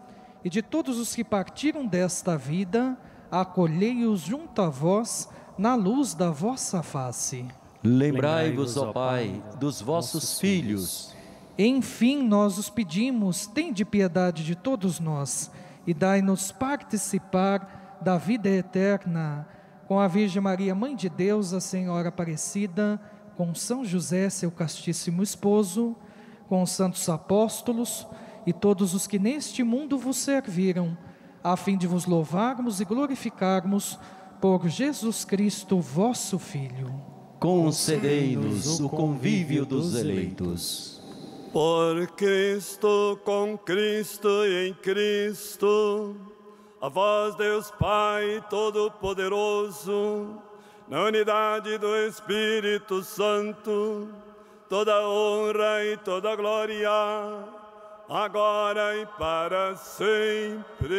[0.43, 2.97] e de todos os que partiram desta vida,
[3.31, 7.45] acolhei-os junto a vós na luz da vossa face.
[7.83, 11.13] Lembrai-vos, ó Pai, dos vossos filhos.
[11.57, 15.51] Enfim, nós os pedimos, tende piedade de todos nós
[15.85, 19.47] e dai-nos participar da vida eterna
[19.87, 23.01] com a Virgem Maria, Mãe de Deus, a Senhora Aparecida,
[23.35, 25.95] com São José, seu castíssimo esposo,
[26.47, 28.05] com os santos apóstolos
[28.45, 30.97] e todos os que neste mundo vos serviram,
[31.43, 33.97] a fim de vos louvarmos e glorificarmos
[34.41, 36.93] por Jesus Cristo, vosso Filho.
[37.39, 41.01] Concedei-nos o convívio dos eleitos.
[41.53, 46.15] Por Cristo, com Cristo e em Cristo,
[46.81, 50.37] a vós, Deus Pai Todo-Poderoso,
[50.87, 54.09] na unidade do Espírito Santo,
[54.69, 56.89] toda honra e toda glória,
[58.09, 60.89] agora e para sempre.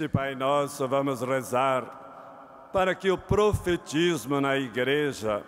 [0.00, 5.42] Neste Pai Nosso, vamos rezar para que o profetismo na igreja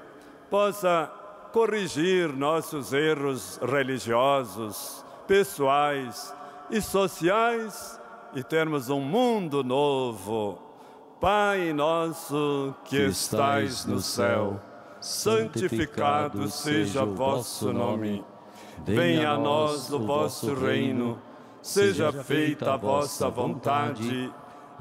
[0.50, 1.10] possa
[1.54, 6.34] corrigir nossos erros religiosos, pessoais
[6.70, 7.98] e sociais
[8.34, 10.60] e termos um mundo novo.
[11.18, 14.60] Pai nosso que estais no céu,
[15.00, 18.22] santificado seja o vosso nome.
[18.84, 21.18] Venha a nós o vosso reino.
[21.62, 24.32] Seja feita a vossa vontade,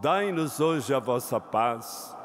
[0.00, 2.16] Dai-nos hoje a vossa paz.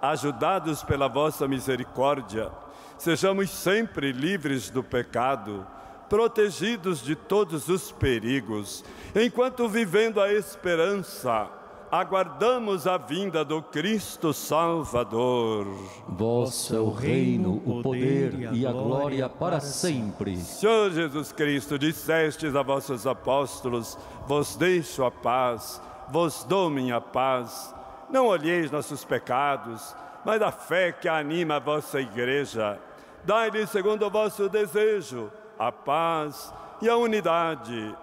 [0.00, 2.52] Ajudados pela vossa misericórdia,
[2.96, 5.66] sejamos sempre livres do pecado,
[6.08, 8.84] protegidos de todos os perigos,
[9.16, 11.48] enquanto vivendo a esperança,
[11.90, 15.66] aguardamos a vinda do Cristo Salvador.
[16.06, 20.36] Vosso é o reino, o poder e a glória para sempre.
[20.36, 27.74] Senhor Jesus Cristo, dissestes a vossos apóstolos: Vos deixo a paz, vos dou minha paz.
[28.10, 29.94] Não olheis nossos pecados,
[30.24, 32.78] mas a fé que anima a vossa igreja.
[33.24, 36.52] Dai-lhe, segundo o vosso desejo, a paz
[36.82, 37.94] e a unidade.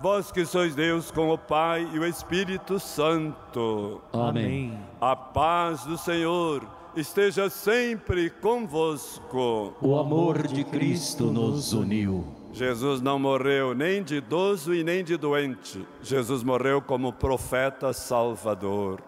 [0.00, 4.02] Vós que sois Deus com o Pai e o Espírito Santo.
[4.12, 4.78] Amém.
[5.00, 6.62] A paz do Senhor
[6.94, 9.74] esteja sempre convosco.
[9.80, 12.35] O amor de Cristo nos uniu.
[12.56, 15.86] Jesus não morreu nem de idoso e nem de doente.
[16.02, 19.02] Jesus morreu como profeta salvador.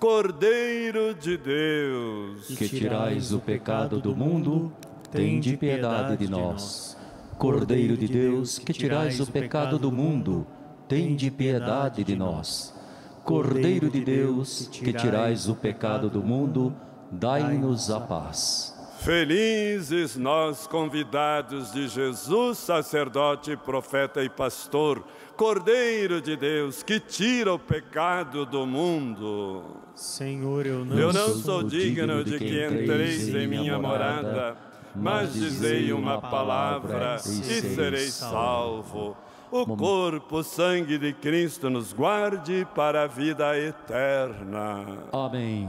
[0.00, 2.46] Cordeiro de Deus.
[2.56, 4.72] Que tirais o pecado do mundo,
[5.12, 6.96] tende piedade de nós.
[7.36, 10.46] Cordeiro de Deus, que tirais o pecado do mundo,
[10.88, 12.74] tende piedade de nós.
[13.22, 16.74] Cordeiro de Deus, que tirais o pecado do mundo,
[17.12, 18.73] dai-nos a paz.
[19.04, 25.04] Felizes nós, convidados de Jesus, sacerdote, profeta e pastor,
[25.36, 29.62] Cordeiro de Deus, que tira o pecado do mundo.
[29.94, 34.56] Senhor, eu não, eu não sou digno de que entreis em minha morada,
[34.96, 39.14] mas dizei uma palavra e serei salvo.
[39.50, 44.86] O corpo, o sangue de Cristo nos guarde para a vida eterna.
[45.12, 45.68] Amém.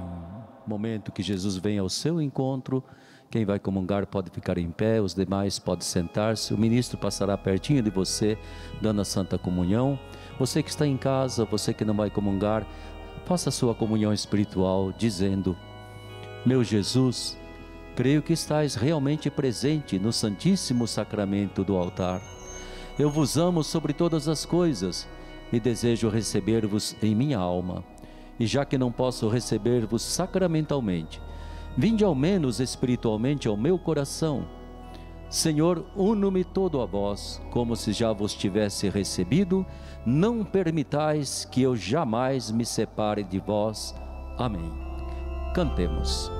[0.65, 2.81] Momento que Jesus vem ao seu encontro.
[3.29, 6.53] Quem vai comungar pode ficar em pé, os demais podem sentar-se.
[6.53, 8.37] O ministro passará pertinho de você,
[8.81, 9.99] dando a Santa Comunhão.
[10.39, 12.65] Você que está em casa, você que não vai comungar,
[13.25, 15.57] faça a sua comunhão espiritual, dizendo:
[16.45, 17.37] Meu Jesus,
[17.95, 22.21] creio que estais realmente presente no Santíssimo Sacramento do altar
[22.97, 25.05] eu vos amo sobre todas as coisas
[25.51, 27.83] e desejo receber-vos em minha alma.
[28.39, 31.21] E já que não posso receber-vos sacramentalmente,
[31.77, 34.45] vinde ao menos espiritualmente ao meu coração.
[35.29, 39.65] Senhor, uno-me todo a vós, como se já vos tivesse recebido,
[40.05, 43.93] não permitais que eu jamais me separe de vós.
[44.37, 44.71] Amém.
[45.53, 46.31] Cantemos.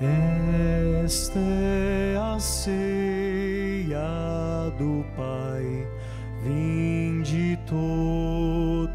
[0.00, 4.00] Esta é a ceia
[4.78, 5.79] do Pai,
[6.42, 8.90] vinde todos,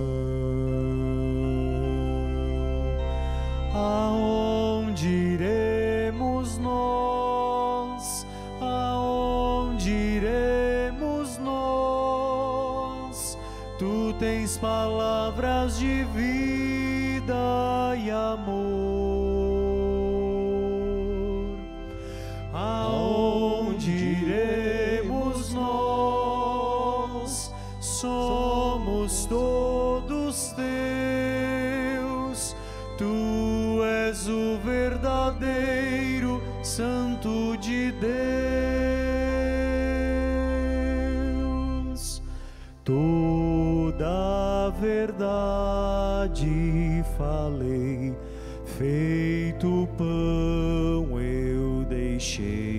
[49.41, 52.70] Feito pão eu deixei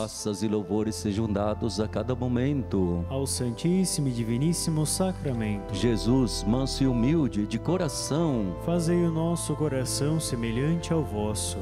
[0.00, 5.74] graças e louvores sejam dados a cada momento ao Santíssimo e Diviníssimo Sacramento.
[5.74, 11.58] Jesus, manso e humilde de coração, fazei o nosso coração semelhante ao vosso.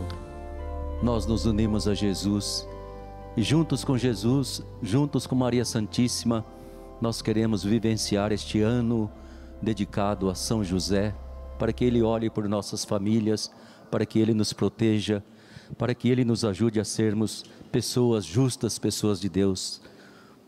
[1.03, 2.65] Nós nos unimos a Jesus
[3.37, 6.47] e juntos com Jesus, juntos com Maria Santíssima,
[7.01, 9.11] nós queremos vivenciar este ano
[9.61, 11.13] dedicado a São José,
[11.59, 13.51] para que ele olhe por nossas famílias,
[13.91, 15.25] para que ele nos proteja
[15.77, 19.81] para que Ele nos ajude a sermos pessoas justas, pessoas de Deus.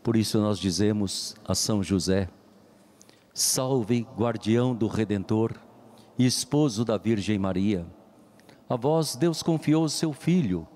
[0.03, 2.27] Por isso nós dizemos a São José:
[3.33, 5.53] Salve, guardião do Redentor
[6.17, 7.85] e esposo da Virgem Maria.
[8.67, 10.67] A vós Deus confiou o seu Filho,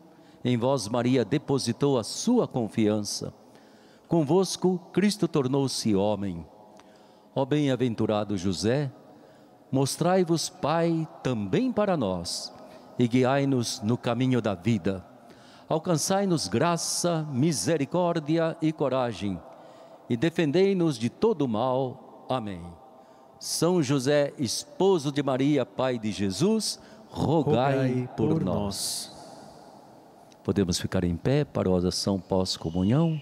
[0.43, 3.33] em vós Maria depositou a sua confiança.
[4.07, 6.45] Convosco, Cristo tornou-se homem.
[7.33, 8.91] Ó bem-aventurado José,
[9.71, 12.53] mostrai-vos Pai também para nós
[12.97, 15.05] e guiai-nos no caminho da vida.
[15.67, 19.39] Alcançai-nos graça, misericórdia e coragem
[20.09, 22.25] e defendei-nos de todo mal.
[22.29, 22.61] Amém.
[23.39, 28.55] São José, esposo de Maria, pai de Jesus, rogai, rogai por, por nós.
[28.55, 29.15] nós.
[30.43, 33.21] Podemos ficar em pé para a oração pós-comunhão?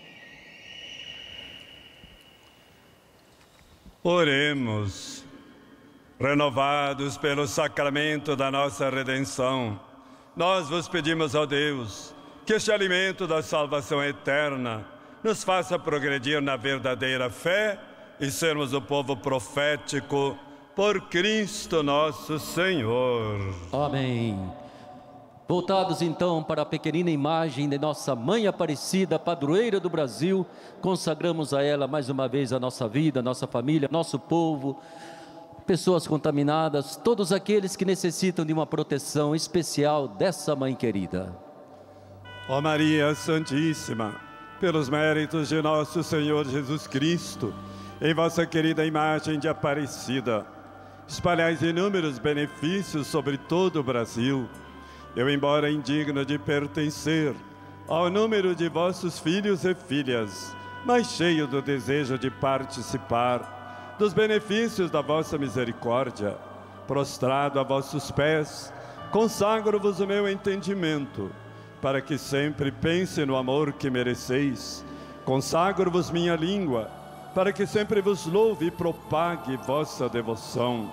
[4.03, 5.23] Oremos,
[6.19, 9.79] renovados pelo sacramento da nossa redenção,
[10.35, 12.12] nós vos pedimos, ó Deus,
[12.45, 14.85] que este alimento da salvação eterna
[15.23, 17.79] nos faça progredir na verdadeira fé
[18.19, 20.37] e sermos o povo profético
[20.75, 23.55] por Cristo nosso Senhor.
[23.71, 24.51] Amém.
[25.47, 30.45] Voltados então para a pequenina imagem de nossa Mãe Aparecida, padroeira do Brasil,
[30.81, 34.79] consagramos a ela mais uma vez a nossa vida, a nossa família, nosso povo,
[35.65, 41.52] pessoas contaminadas, todos aqueles que necessitam de uma proteção especial dessa Mãe querida.
[42.49, 44.15] Ó Maria Santíssima,
[44.59, 47.53] pelos méritos de nosso Senhor Jesus Cristo,
[48.01, 50.45] em vossa querida imagem de Aparecida,
[51.07, 54.49] espalhais inúmeros benefícios sobre todo o Brasil.
[55.15, 57.33] Eu, embora indigno de pertencer
[57.87, 64.91] ao número de vossos filhos e filhas, mas cheio do desejo de participar dos benefícios
[64.91, 66.35] da vossa misericórdia,
[66.87, 68.73] prostrado a vossos pés,
[69.11, 71.31] consagro-vos o meu entendimento,
[71.83, 74.85] para que sempre pense no amor que mereceis.
[75.25, 76.89] Consagro-vos minha língua,
[77.35, 80.89] para que sempre vos louve e propague vossa devoção.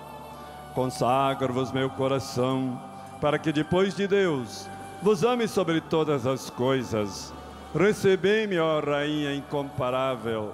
[0.75, 2.77] Consagro-vos meu coração,
[3.21, 4.67] para que depois de Deus
[5.01, 7.33] vos ame sobre todas as coisas.
[7.73, 10.53] Recebei-me, ó Rainha incomparável,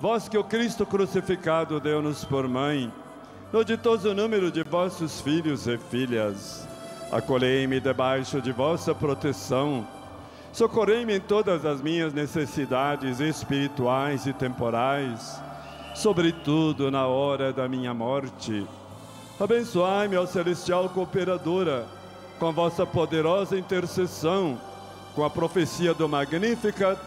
[0.00, 2.90] vós que o Cristo crucificado deu-nos por mãe,
[3.52, 6.71] no ditoso número de vossos filhos e filhas.
[7.12, 9.86] Acolhei-me debaixo de vossa proteção,
[10.50, 15.38] socorrei-me em todas as minhas necessidades espirituais e temporais,
[15.94, 18.66] sobretudo na hora da minha morte.
[19.38, 21.86] Abençoai-me, ó celestial cooperadora,
[22.38, 24.58] com a vossa poderosa intercessão,
[25.14, 26.98] com a profecia do Magnífica,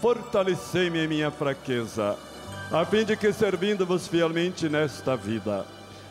[0.00, 2.18] fortalecei-me em minha fraqueza,
[2.72, 5.64] a fim de que, servindo-vos fielmente nesta vida,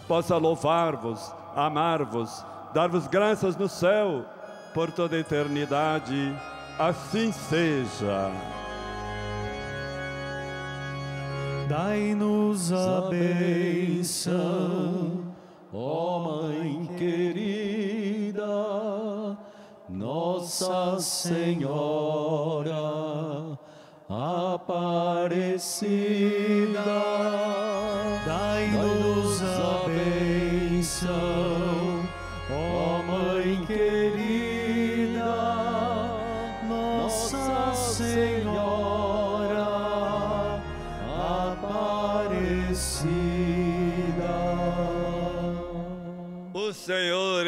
[0.07, 4.25] possa louvar-vos, amar-vos, dar-vos graças no céu,
[4.73, 6.35] por toda a eternidade.
[6.77, 8.31] Assim seja.
[11.69, 14.43] Dai-nos a bênção
[15.73, 18.45] Ó Mãe querida,
[19.89, 22.77] Nossa Senhora
[24.07, 25.63] Aparecida,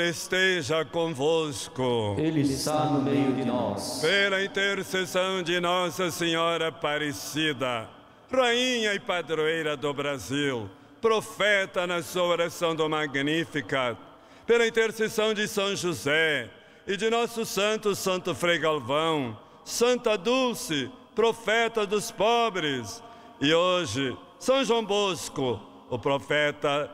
[0.10, 2.16] esteja convosco.
[2.18, 4.00] Ele está no meio de nós.
[4.02, 7.90] Pela intercessão de Nossa Senhora Aparecida,
[8.32, 10.70] Rainha e Padroeira do Brasil,
[11.02, 13.98] profeta na sua oração do Magnífica,
[14.46, 16.50] pela intercessão de São José
[16.88, 23.02] e de nosso santo Santo Frei Galvão, Santa Dulce, profeta dos pobres,
[23.42, 26.90] e hoje São João Bosco, o profeta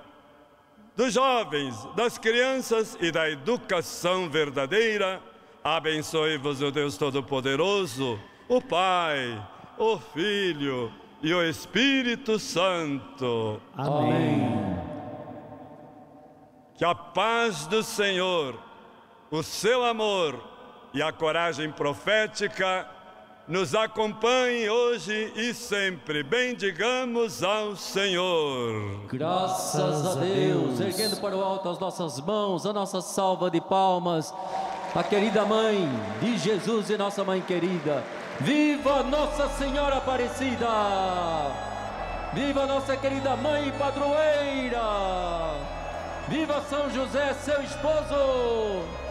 [1.01, 5.19] dos jovens, das crianças e da educação verdadeira.
[5.63, 9.43] Abençoe-vos o Deus Todo-Poderoso, o Pai,
[9.79, 10.93] o Filho
[11.23, 13.59] e o Espírito Santo.
[13.75, 14.47] Amém.
[16.75, 18.59] Que a paz do Senhor,
[19.31, 20.39] o seu amor
[20.93, 22.87] e a coragem profética
[23.51, 26.23] nos acompanhe hoje e sempre.
[26.23, 29.01] Bendigamos ao Senhor.
[29.09, 30.79] Graças a Deus.
[30.79, 34.33] Erguendo para o alto as nossas mãos, a nossa salva de palmas.
[34.95, 35.89] A querida mãe
[36.21, 38.01] de Jesus e nossa mãe querida.
[38.39, 40.67] Viva Nossa Senhora Aparecida!
[42.33, 44.81] Viva nossa querida mãe padroeira!
[46.29, 49.10] Viva São José, seu esposo!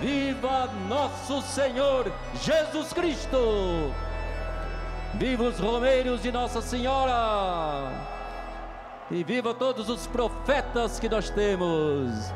[0.00, 2.10] Viva nosso Senhor
[2.42, 3.92] Jesus Cristo!
[5.14, 7.92] Viva os romeiros de Nossa Senhora!
[9.10, 12.32] E viva todos os profetas que nós temos!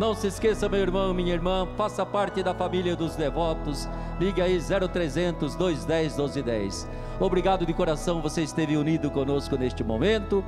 [0.00, 3.86] Não se esqueça, meu irmão, minha irmã, faça parte da família dos devotos.
[4.18, 6.88] Ligue aí 0300 210 1210.
[7.20, 10.42] Obrigado de coração, você esteve unido conosco neste momento.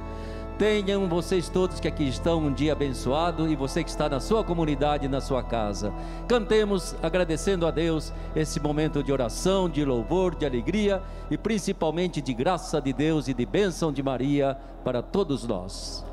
[0.62, 4.44] Tenham vocês todos que aqui estão um dia abençoado e você que está na sua
[4.44, 5.92] comunidade, na sua casa.
[6.28, 12.32] Cantemos agradecendo a Deus esse momento de oração, de louvor, de alegria e principalmente de
[12.32, 16.06] graça de Deus e de bênção de Maria para todos nós.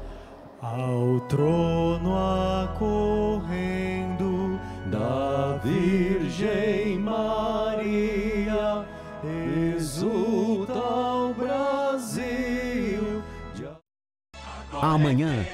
[0.59, 2.17] Ao trono
[2.63, 8.83] acorrendo da Virgem Maria,
[9.75, 10.68] exulta
[14.81, 15.45] Amanhã